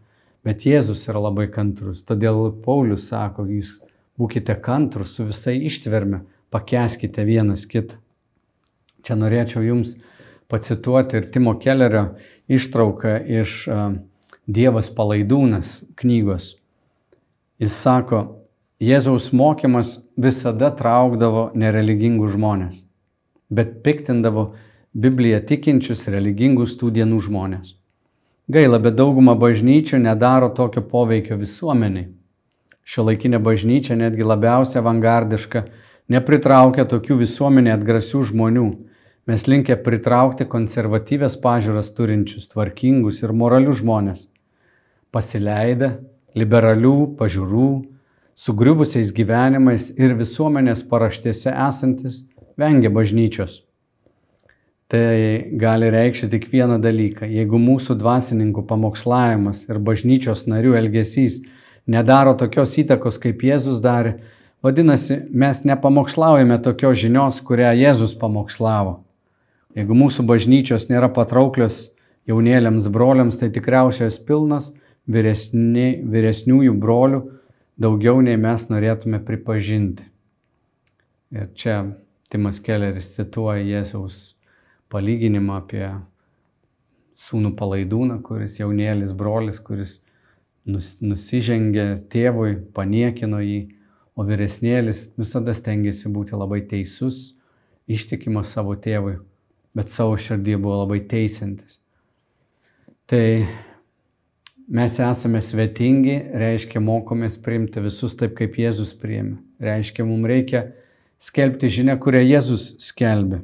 Bet 0.46 0.62
Jėzus 0.64 1.02
yra 1.10 1.24
labai 1.24 1.48
kantrus. 1.50 2.04
Todėl 2.06 2.52
Paulius 2.64 3.08
sako, 3.10 3.48
jūs 3.50 3.80
būkite 4.18 4.58
kantrus 4.62 5.14
su 5.16 5.26
visai 5.28 5.56
ištverme, 5.68 6.22
pakeskite 6.50 7.24
vienas 7.24 7.66
kitą. 7.70 7.98
Čia 9.02 9.16
norėčiau 9.16 9.62
jums 9.62 9.94
pacituoti 10.50 11.20
ir 11.20 11.30
Timo 11.32 11.54
Kellerio 11.60 12.16
ištrauką 12.50 13.18
iš 13.40 13.64
Dievas 14.48 14.88
palaidūnas 14.96 15.82
knygos. 16.00 16.54
Jis 17.60 17.74
sako, 17.74 18.20
Jėzaus 18.80 19.32
mokymas 19.34 19.96
visada 20.16 20.70
traukdavo 20.70 21.48
nereligingus 21.58 22.36
žmonės, 22.36 22.84
bet 23.50 23.80
piktindavo 23.82 24.52
Bibliją 24.94 25.40
tikinčius 25.44 26.06
religingus 26.08 26.76
tų 26.78 26.92
dienų 26.96 27.18
žmonės. 27.26 27.74
Gaila, 28.48 28.78
bet 28.80 28.96
dauguma 28.96 29.34
bažnyčių 29.36 29.98
nedaro 30.00 30.48
tokio 30.54 30.80
poveikio 30.80 31.36
visuomeniai. 31.36 32.06
Šio 32.88 33.04
laikinė 33.04 33.40
bažnyčia 33.44 33.98
netgi 34.00 34.24
labiausiai 34.24 34.80
avangardiška 34.80 35.66
nepritraukia 36.08 36.88
tokių 36.88 37.18
visuomenė 37.20 37.74
atgrasių 37.76 38.22
žmonių, 38.30 38.68
Mes 39.28 39.42
linkę 39.44 39.74
pritraukti 39.84 40.46
konservatyvės 40.48 41.34
pažiūras 41.42 41.90
turinčius, 41.92 42.46
tvarkingus 42.48 43.18
ir 43.20 43.34
moralius 43.36 43.82
žmonės. 43.82 44.22
Pasileidę, 45.12 45.90
liberalių 46.32 46.92
pažiūrų, 47.18 47.66
sugriuvusiais 48.32 49.10
gyvenimais 49.12 49.90
ir 50.00 50.14
visuomenės 50.16 50.80
paraštėse 50.88 51.52
esantis 51.52 52.22
vengia 52.56 52.88
bažnyčios. 52.88 53.58
Tai 54.88 55.04
gali 55.60 55.92
reikšti 55.92 56.30
tik 56.32 56.48
vieną 56.48 56.80
dalyką. 56.80 57.28
Jeigu 57.28 57.60
mūsų 57.60 57.98
dvasininkų 58.00 58.64
pamokslavimas 58.70 59.66
ir 59.68 59.76
bažnyčios 59.84 60.46
narių 60.48 60.72
elgesys 60.80 61.42
nedaro 61.88 62.34
tokios 62.38 62.76
įtakos, 62.80 63.18
kaip 63.22 63.42
Jėzus 63.44 63.80
darė, 63.84 64.18
vadinasi, 64.64 65.22
mes 65.30 65.64
nepamokslaujame 65.66 66.58
tokios 66.64 67.00
žinios, 67.02 67.40
kurią 67.44 67.72
Jėzus 67.78 68.14
pamokslavo. 68.18 68.98
Jeigu 69.76 69.96
mūsų 69.96 70.24
bažnyčios 70.28 70.88
nėra 70.90 71.10
patrauklios 71.14 71.88
jaunėliams 72.28 72.88
broliams, 72.92 73.38
tai 73.40 73.50
tikriausiai 73.54 74.08
jos 74.08 74.18
pilnas 74.28 74.72
vyresni, 75.08 76.02
vyresniųjų 76.04 76.74
brolių 76.80 77.22
daugiau 77.80 78.20
nei 78.24 78.36
mes 78.40 78.66
norėtume 78.68 79.20
pripažinti. 79.24 80.04
Ir 81.32 81.50
čia 81.54 81.82
Timas 82.32 82.60
Kelleris 82.64 83.14
cituoja 83.16 83.62
Jėzaus 83.64 84.34
palyginimą 84.92 85.60
apie 85.62 85.86
sūnų 87.18 87.54
palaidūną, 87.58 88.20
kuris 88.24 88.58
jaunėlis 88.60 89.14
brolis, 89.16 89.60
kuris 89.60 89.98
nus, 90.68 90.98
nusižengė 91.00 91.88
tėvui, 92.12 92.58
paniekino 92.76 93.40
jį, 93.44 93.62
o 94.18 94.26
vyresnėlis 94.26 95.08
visada 95.18 95.54
stengiasi 95.54 96.10
būti 96.12 96.36
labai 96.38 96.60
teisus, 96.68 97.32
ištikimas 97.88 98.52
savo 98.54 98.76
tėvui 98.76 99.18
bet 99.78 99.92
savo 99.94 100.16
širdį 100.18 100.58
buvo 100.58 100.82
labai 100.82 101.00
teisintis. 101.08 101.78
Tai 103.08 103.24
mes 104.68 104.98
esame 105.00 105.40
svetingi, 105.44 106.16
reiškia 106.42 106.82
mokomės 106.84 107.38
priimti 107.44 107.82
visus 107.84 108.16
taip, 108.18 108.34
kaip 108.38 108.58
Jėzus 108.60 108.92
priėmė. 108.98 109.38
Reiškia, 109.62 110.04
mums 110.06 110.28
reikia 110.28 110.64
skelbti 111.22 111.70
žinę, 111.78 111.96
kurią 112.02 112.24
Jėzus 112.26 112.72
skelbė. 112.84 113.40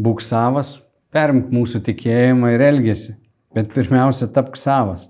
Būk 0.00 0.24
savas, 0.24 0.78
perimk 1.14 1.52
mūsų 1.54 1.84
tikėjimą 1.86 2.54
ir 2.56 2.64
elgesį, 2.72 3.14
bet 3.54 3.70
pirmiausia, 3.76 4.26
tapk 4.34 4.58
savas. 4.58 5.06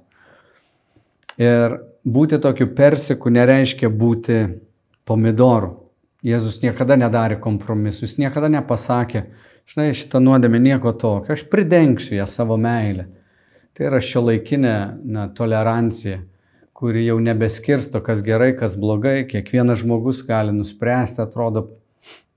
Ir 1.40 1.78
būti 2.04 2.38
tokiu 2.42 2.68
persiku 2.76 3.32
nereiškia 3.32 3.90
būti 3.90 4.38
pomidoru. 5.08 5.72
Jėzus 6.24 6.62
niekada 6.62 6.96
nedarė 6.96 7.36
kompromisų, 7.42 8.06
jis 8.06 8.16
niekada 8.22 8.48
nepasakė, 8.48 9.26
žinai, 9.68 9.90
šitą 9.96 10.22
nuodėmę 10.24 10.60
nieko 10.62 10.94
tokio, 10.96 11.34
aš 11.36 11.44
pridengsiu 11.52 12.16
ją 12.16 12.24
savo 12.30 12.56
meilę. 12.60 13.10
Tai 13.74 13.88
yra 13.90 14.00
šio 14.00 14.22
laikinė 14.28 14.74
na, 15.04 15.26
tolerancija, 15.34 16.22
kuri 16.72 17.04
jau 17.04 17.18
nebeskirsto, 17.20 18.00
kas 18.04 18.22
gerai, 18.24 18.52
kas 18.56 18.78
blogai, 18.80 19.24
kiekvienas 19.28 19.82
žmogus 19.82 20.22
gali 20.26 20.54
nuspręsti, 20.54 21.20
atrodo, 21.24 21.66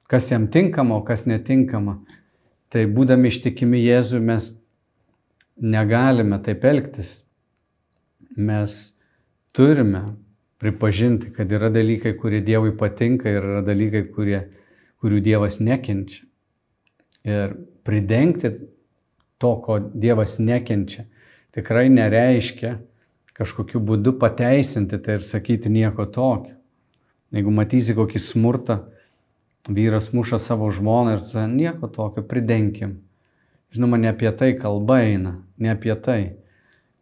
kas 0.09 0.31
jam 0.31 0.49
tinkama, 0.51 0.97
o 0.97 1.05
kas 1.05 1.27
netinkama. 1.29 1.99
Tai 2.73 2.83
būdami 2.91 3.31
ištikimi 3.31 3.79
Jėzui 3.85 4.19
mes 4.23 4.49
negalime 5.61 6.41
taip 6.43 6.65
elgtis. 6.67 7.21
Mes 8.37 8.77
turime 9.55 10.03
pripažinti, 10.61 11.31
kad 11.33 11.51
yra 11.51 11.69
dalykai, 11.73 12.15
kurie 12.17 12.41
Dievui 12.45 12.73
patinka 12.77 13.29
ir 13.29 13.43
yra 13.43 13.61
dalykai, 13.65 14.05
kurie, 14.13 14.41
kurių 15.01 15.21
Dievas 15.25 15.59
nekenčia. 15.61 16.25
Ir 17.27 17.57
pridengti 17.85 18.53
to, 19.41 19.53
ko 19.63 19.79
Dievas 19.79 20.37
nekenčia, 20.41 21.07
tikrai 21.53 21.87
nereiškia 21.93 22.77
kažkokiu 23.37 23.81
būdu 23.85 24.15
pateisinti 24.17 24.97
tai 25.03 25.19
ir 25.19 25.25
sakyti 25.25 25.69
nieko 25.69 26.07
tokio. 26.09 26.55
Jeigu 27.33 27.51
matysi 27.53 27.93
kokį 27.97 28.21
smurtą, 28.23 28.77
vyras 29.67 30.13
muša 30.15 30.39
savo 30.39 30.69
žmoną 30.71 31.17
ir 31.17 31.23
tai 31.27 31.45
nieko 31.51 31.89
tokio, 31.91 32.23
pridengim. 32.23 33.01
Žinoma, 33.75 33.99
ne 33.99 34.13
apie 34.13 34.31
tai 34.31 34.53
kalba 34.57 35.01
eina, 35.03 35.35
ne 35.59 35.73
apie 35.73 35.93
tai. 36.01 36.21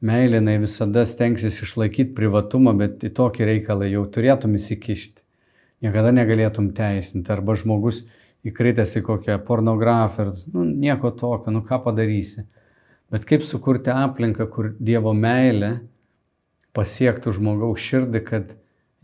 Meilė 0.05 0.37
jinai 0.37 0.57
visada 0.61 1.05
stengsis 1.07 1.61
išlaikyti 1.65 2.13
privatumą, 2.17 2.75
bet 2.77 3.05
į 3.07 3.13
tokį 3.17 3.47
reikalą 3.49 3.87
jau 3.89 4.03
turėtum 4.17 4.53
įsikišti. 4.59 5.23
Niekada 5.85 6.11
negalėtum 6.13 6.69
teisinti. 6.77 7.31
Arba 7.33 7.55
žmogus 7.57 8.03
įkritęs 8.45 8.99
į 8.99 9.03
kokią 9.07 9.39
pornografiją 9.47 10.27
ir 10.27 10.53
nu, 10.53 10.65
nieko 10.85 11.11
tokio, 11.17 11.53
nu 11.55 11.63
ką 11.65 11.81
padarysi. 11.87 12.45
Bet 13.13 13.25
kaip 13.29 13.45
sukurti 13.45 13.93
aplinką, 13.93 14.47
kur 14.51 14.71
Dievo 14.77 15.13
meilė 15.13 15.75
pasiektų 16.75 17.33
žmogaus 17.37 17.81
širdį, 17.81 18.21
kad 18.25 18.55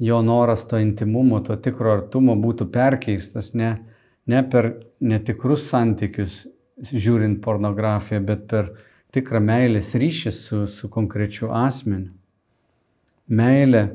jo 0.02 0.22
noras 0.26 0.66
to 0.70 0.80
intimumo, 0.82 1.42
to 1.46 1.56
tikro 1.62 1.96
artumo 1.98 2.36
būtų 2.38 2.68
perkeistas 2.74 3.54
ne, 3.58 3.76
ne 4.30 4.42
per 4.50 4.74
netikrus 5.02 5.68
santykius, 5.70 6.44
žiūrint 6.82 7.42
pornografiją, 7.44 8.22
bet 8.26 8.48
per 8.50 8.72
tikrą 9.16 9.42
meilės 9.44 9.94
ryšį 10.00 10.34
su, 10.36 10.62
su 10.68 10.90
konkrečiu 10.92 11.52
asmeniu. 11.56 12.12
Meilė, 13.32 13.86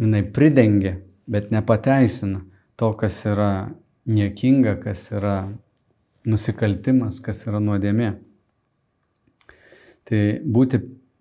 jinai 0.00 0.22
pridengia, 0.34 0.96
bet 1.28 1.50
nepateisina 1.52 2.42
to, 2.80 2.90
kas 2.98 3.18
yra 3.28 3.70
niekinga, 4.08 4.76
kas 4.82 5.06
yra 5.12 5.36
nusikaltimas, 6.28 7.20
kas 7.24 7.44
yra 7.48 7.60
nuodėmė. 7.60 8.14
Tai 10.04 10.20
būti 10.44 10.80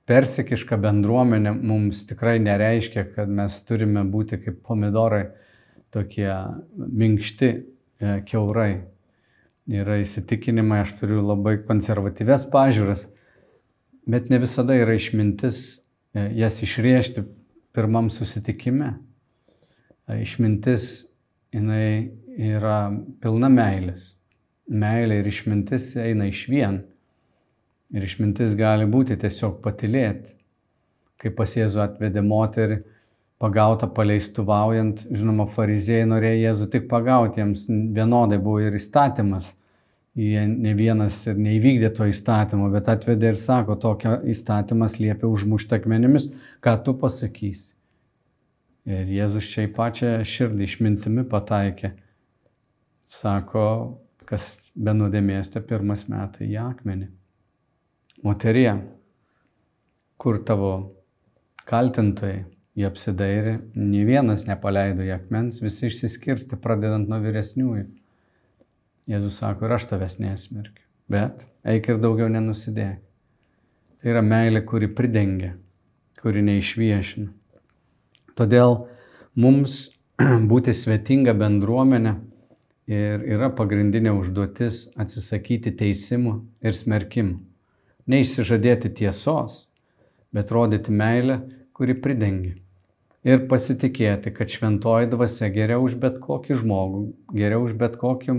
persikiška 0.10 0.78
bendruomenė 0.84 1.54
mums 1.56 2.04
tikrai 2.10 2.38
nereiškia, 2.44 3.06
kad 3.16 3.32
mes 3.32 3.60
turime 3.68 4.04
būti 4.08 4.40
kaip 4.44 4.60
pomidorai, 4.68 5.28
tokie 5.94 6.32
minkšti 6.76 7.50
e, 7.54 7.62
keurai. 8.28 8.84
Yra 9.72 9.96
įsitikinimai, 10.02 10.82
aš 10.84 10.98
turiu 10.98 11.22
labai 11.24 11.56
konservatyves 11.64 12.50
pažiūras, 12.52 13.06
bet 14.10 14.30
ne 14.30 14.40
visada 14.42 14.76
yra 14.78 14.96
išmintis 14.98 15.64
e, 16.14 16.28
jas 16.40 16.60
išrėžti 16.66 17.24
pirmam 17.74 18.10
susitikime. 18.14 18.94
E, 20.08 20.22
išmintis 20.24 21.06
jinai 21.54 22.12
yra 22.38 22.88
pilna 23.22 23.50
meilės. 23.54 24.14
Meilė 24.70 25.20
ir 25.22 25.30
išmintis 25.30 25.94
eina 26.00 26.28
iš 26.30 26.48
vien. 26.50 26.82
Ir 27.94 28.06
išmintis 28.08 28.56
gali 28.58 28.88
būti 28.90 29.18
tiesiog 29.20 29.60
patilėti. 29.64 30.34
Kai 31.22 31.32
pas 31.36 31.52
Jėzų 31.56 31.82
atvedė 31.84 32.24
moterį, 32.26 32.80
pagautą 33.44 33.90
paleistuvaujant, 33.96 35.06
žinoma, 35.12 35.46
fariziejai 35.52 36.08
norėjo 36.10 36.40
Jėzų 36.42 36.70
tik 36.74 36.88
pagauti, 36.92 37.42
jiems 37.44 37.68
vienodai 37.70 38.40
buvo 38.42 38.64
ir 38.64 38.76
įstatymas. 38.80 39.52
Jie 40.14 40.44
ne 40.46 40.76
vienas 40.78 41.16
ir 41.26 41.40
neįvykdė 41.42 41.90
to 41.98 42.06
įstatymo, 42.06 42.68
bet 42.74 42.90
atvedė 42.92 43.32
ir 43.34 43.40
sako, 43.40 43.80
tokia 43.82 44.20
įstatymas 44.30 45.00
liepia 45.02 45.26
užmušti 45.26 45.80
akmenimis, 45.80 46.28
ką 46.62 46.76
tu 46.86 46.94
pasakysi. 47.02 47.74
Ir 48.86 49.10
Jėzus 49.10 49.48
čia 49.50 49.66
į 49.66 49.72
pačią 49.74 50.12
širdį 50.28 50.68
išmintimi 50.68 51.24
pataikė. 51.32 51.94
Sako, 53.10 53.66
kas 54.30 54.70
be 54.76 54.94
nuodėmėste 54.94 55.64
pirmas 55.66 56.06
metai 56.12 56.52
į 56.52 56.60
akmenį. 56.62 57.10
Moterie, 58.24 58.70
kur 60.22 60.38
tavo 60.46 60.74
kaltintojai, 61.68 62.44
jie 62.78 62.86
apsidairė, 62.88 63.58
nei 63.80 64.06
vienas 64.06 64.46
nepaleido 64.46 65.04
į 65.06 65.14
akmens, 65.18 65.58
visi 65.64 65.90
išsiskirsti, 65.90 66.62
pradedant 66.62 67.10
nuo 67.10 67.20
vyresniųjų. 67.24 67.88
Jėzus 69.10 69.40
sako, 69.42 69.68
ir 69.68 69.76
aš 69.76 69.88
tavęs 69.92 70.18
nesmerkiu, 70.22 70.86
bet 71.12 71.46
eik 71.68 71.90
ir 71.92 72.02
daugiau 72.04 72.30
nenusidėk. 72.32 73.02
Tai 74.00 74.12
yra 74.12 74.24
meilė, 74.24 74.64
kuri 74.68 74.90
pridengia, 74.92 75.54
kuri 76.22 76.44
neišviešina. 76.44 77.32
Todėl 78.40 78.84
mums 79.36 79.90
būti 80.52 80.76
svetinga 80.76 81.36
bendruomenė 81.40 82.18
ir 82.92 83.26
yra 83.36 83.52
pagrindinė 83.56 84.16
užduotis 84.16 84.86
atsisakyti 85.00 85.76
teisimų 85.80 86.38
ir 86.64 86.76
smerkimų 86.76 87.42
neišsižadėti 88.10 88.92
tiesos, 89.00 89.68
bet 90.34 90.52
rodyti 90.52 90.92
meilę, 90.92 91.40
kuri 91.74 91.96
pridengia. 91.96 92.58
Ir 93.24 93.46
pasitikėti, 93.48 94.34
kad 94.36 94.52
šventoji 94.52 95.08
dvasia 95.14 95.48
geriau 95.54 95.86
už 95.86 95.96
bet 96.02 96.18
kokį 96.24 96.58
žmogų, 96.60 97.04
geriau 97.32 97.64
už 97.64 97.78
bet 97.80 97.96
kokį 98.02 98.36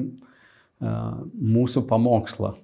mūsų 0.85 1.85
pamokslą. 1.88 2.55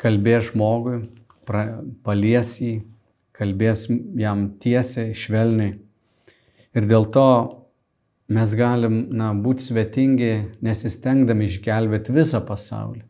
Kalbės 0.00 0.50
žmogui, 0.50 1.04
pra, 1.46 1.64
palies 2.06 2.56
jį, 2.60 2.74
kalbės 3.34 3.86
jam 4.18 4.48
tiesiai, 4.62 5.14
švelniai. 5.16 5.76
Ir 6.74 6.88
dėl 6.90 7.06
to 7.14 7.28
mes 8.34 8.54
galim 8.58 9.04
na, 9.14 9.32
būti 9.36 9.68
svetingi, 9.68 10.32
nesistengdami 10.64 11.48
išgelbėti 11.50 12.14
visą 12.14 12.40
pasaulį. 12.46 13.04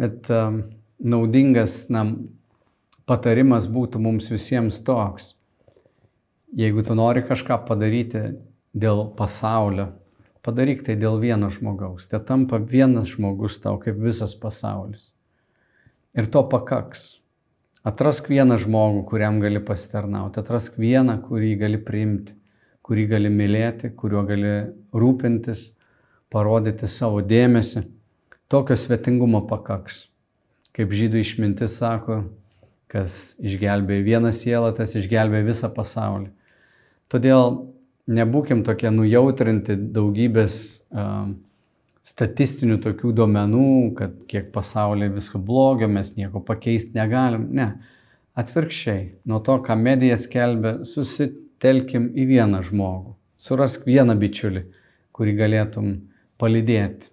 Bet 0.00 0.30
um, 0.32 0.62
naudingas 1.04 1.86
na, 1.92 2.06
patarimas 3.08 3.68
būtų 3.70 4.00
mums 4.02 4.30
visiems 4.32 4.80
toks. 4.86 5.34
Jeigu 6.56 6.84
tu 6.84 6.96
nori 6.96 7.24
kažką 7.24 7.62
padaryti 7.68 8.24
dėl 8.76 9.06
pasaulio, 9.16 9.90
padaryk 10.46 10.84
tai 10.86 10.96
dėl 11.00 11.18
vieno 11.22 11.50
žmogaus. 11.52 12.08
Tai 12.10 12.22
tampa 12.26 12.58
vienas 12.58 13.14
žmogus 13.14 13.58
tau 13.62 13.78
kaip 13.82 13.98
visas 14.02 14.34
pasaulis. 14.38 15.10
Ir 16.14 16.28
to 16.28 16.44
pakaks. 16.52 17.22
Atrask 17.86 18.28
vieną 18.30 18.60
žmogų, 18.62 19.02
kuriam 19.10 19.40
gali 19.42 19.62
pasitarnauti. 19.62 20.38
Atrask 20.42 20.76
vieną, 20.78 21.18
kurį 21.24 21.56
gali 21.64 21.80
priimti, 21.82 22.36
kurį 22.86 23.08
gali 23.16 23.32
mylėti, 23.32 23.90
kuriuo 23.98 24.22
gali 24.28 24.54
rūpintis, 24.94 25.72
parodyti 26.30 26.86
savo 26.86 27.24
dėmesį. 27.26 27.86
Tokio 28.52 28.76
svetingumo 28.78 29.42
pakaks 29.48 30.12
kaip 30.76 30.92
žydų 30.96 31.20
išmintis 31.20 31.76
sako, 31.80 32.22
kas 32.92 33.34
išgelbėjo 33.40 34.04
vieną 34.06 34.32
sielą, 34.36 34.72
tas 34.76 34.94
išgelbėjo 34.96 35.48
visą 35.48 35.70
pasaulį. 35.72 36.30
Todėl 37.12 37.58
nebūkim 38.10 38.64
tokie 38.66 38.90
nujautrinti 38.90 39.76
daugybės 39.94 40.56
uh, 40.90 41.30
statistinių 42.02 42.80
tokių 42.82 43.12
duomenų, 43.20 43.72
kad 43.98 44.14
kiek 44.30 44.50
pasaulyje 44.54 45.12
visko 45.14 45.38
blogio, 45.38 45.88
mes 45.88 46.16
nieko 46.18 46.42
pakeisti 46.44 46.96
negalim. 46.98 47.48
Ne. 47.54 47.68
Atvirkščiai, 48.38 49.18
nuo 49.28 49.42
to, 49.44 49.58
ką 49.62 49.76
medija 49.78 50.16
skelbia, 50.18 50.80
susitelkim 50.88 52.10
į 52.16 52.26
vieną 52.32 52.62
žmogų. 52.66 53.14
Surask 53.42 53.84
vieną 53.86 54.16
bičiulį, 54.18 54.64
kurį 55.14 55.36
galėtum 55.38 55.92
palydėti. 56.40 57.10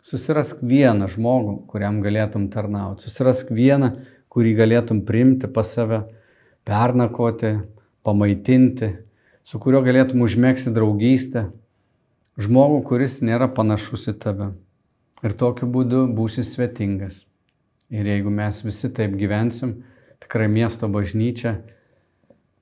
Susirask 0.00 0.62
vieną 0.64 1.10
žmogų, 1.12 1.58
kuriam 1.68 2.00
galėtum 2.04 2.48
tarnauti. 2.52 3.04
Susirask 3.04 3.50
vieną, 3.52 3.92
kurį 4.32 4.54
galėtum 4.56 5.02
priimti 5.04 5.50
pas 5.52 5.68
save 5.74 6.04
pernakoti, 6.64 7.58
pamaitinti, 8.06 8.94
su 9.50 9.58
kuriuo 9.58 9.80
galėtum 9.82 10.22
užmėgsti 10.22 10.70
draugystę, 10.70 11.48
žmogų, 12.38 12.84
kuris 12.86 13.16
nėra 13.26 13.48
panašus 13.50 14.06
į 14.12 14.14
tave. 14.22 14.52
Ir 15.26 15.34
tokiu 15.34 15.66
būdu 15.74 16.04
būsi 16.14 16.44
svetingas. 16.46 17.24
Ir 17.90 18.06
jeigu 18.06 18.30
mes 18.30 18.60
visi 18.62 18.92
taip 18.94 19.16
gyvensim, 19.18 19.80
tikrai 20.22 20.46
miesto 20.46 20.86
bažnyčia 20.86 21.56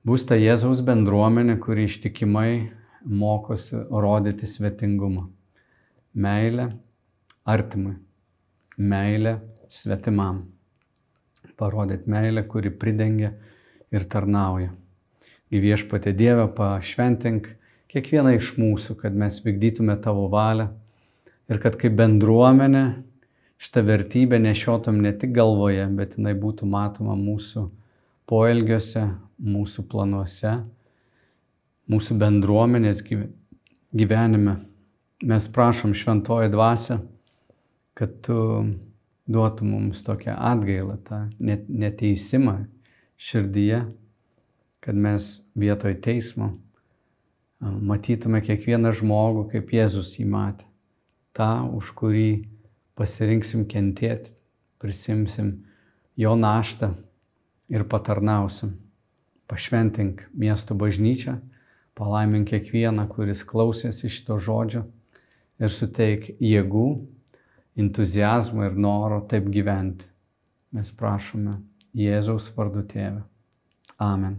bus 0.01 0.25
ta 0.25 0.39
Jėzaus 0.39 0.81
bendruomenė, 0.81 1.59
kuri 1.61 1.85
ištikimai 1.85 2.71
mokosi 3.05 3.83
rodyti 3.93 4.49
svetingumą. 4.49 5.27
Meilę 6.17 6.71
artimui, 7.45 7.99
meilę 8.81 9.37
svetimam. 9.69 10.47
Parodyti 11.59 12.09
meilę, 12.09 12.47
kuri 12.49 12.73
pridengia 12.73 13.35
ir 13.93 14.09
tarnauja. 14.09 14.73
Į 15.49 15.61
viešpatę 15.63 16.13
Dievę 16.13 16.45
pašventink 16.53 17.47
kiekvieną 17.89 18.35
iš 18.37 18.53
mūsų, 18.61 18.99
kad 19.01 19.15
mes 19.17 19.39
vykdytume 19.41 19.95
tavo 20.01 20.27
valią 20.29 20.67
ir 21.49 21.61
kad 21.63 21.77
kaip 21.79 21.95
bendruomenė 21.97 22.83
šitą 23.59 23.81
vertybę 23.87 24.37
nešiotum 24.39 24.99
ne 25.01 25.11
tik 25.17 25.33
galvoje, 25.35 25.87
bet 25.97 26.17
jinai 26.19 26.35
būtų 26.37 26.69
matoma 26.69 27.17
mūsų 27.17 27.65
poelgiuose, 28.29 29.07
mūsų 29.41 29.87
planuose, 29.89 30.53
mūsų 31.89 32.17
bendruomenės 32.21 33.01
gyvenime. 33.09 34.59
Mes 35.25 35.49
prašom 35.51 35.95
šventoji 35.97 36.51
dvasia, 36.53 36.99
kad 37.97 38.13
tu 38.23 38.37
duotum 39.27 39.73
mums 39.73 40.05
tokią 40.05 40.37
atgailą, 40.53 40.99
tą 41.03 41.25
neteisimą 41.41 42.61
širdyje 43.19 43.81
kad 44.79 44.95
mes 44.95 45.39
vietoj 45.59 45.97
teismo 46.01 46.53
matytume 47.59 48.41
kiekvieną 48.43 48.93
žmogų, 48.95 49.49
kaip 49.51 49.73
Jėzus 49.75 50.15
jį 50.19 50.25
matė. 50.31 50.67
Ta, 51.35 51.63
už 51.63 51.91
kurį 51.95 52.47
pasirinksim 52.99 53.65
kentėti, 53.69 54.33
prisimsim 54.79 55.51
jo 56.19 56.35
naštą 56.35 56.93
ir 57.71 57.85
patarnausim. 57.87 58.77
Pašventink 59.49 60.27
miesto 60.33 60.75
bažnyčią, 60.77 61.39
palaimink 61.97 62.51
kiekvieną, 62.51 63.07
kuris 63.11 63.43
klausėsi 63.47 64.11
šito 64.11 64.37
žodžio 64.39 64.85
ir 65.59 65.73
suteik 65.73 66.29
jėgų, 66.39 66.89
entuzijazmo 67.79 68.67
ir 68.67 68.77
noro 68.77 69.23
taip 69.31 69.49
gyventi. 69.51 70.07
Mes 70.75 70.91
prašome 70.93 71.57
Jėzaus 71.97 72.51
vardu 72.55 72.85
tėvę. 72.85 73.23
Amen. 73.97 74.37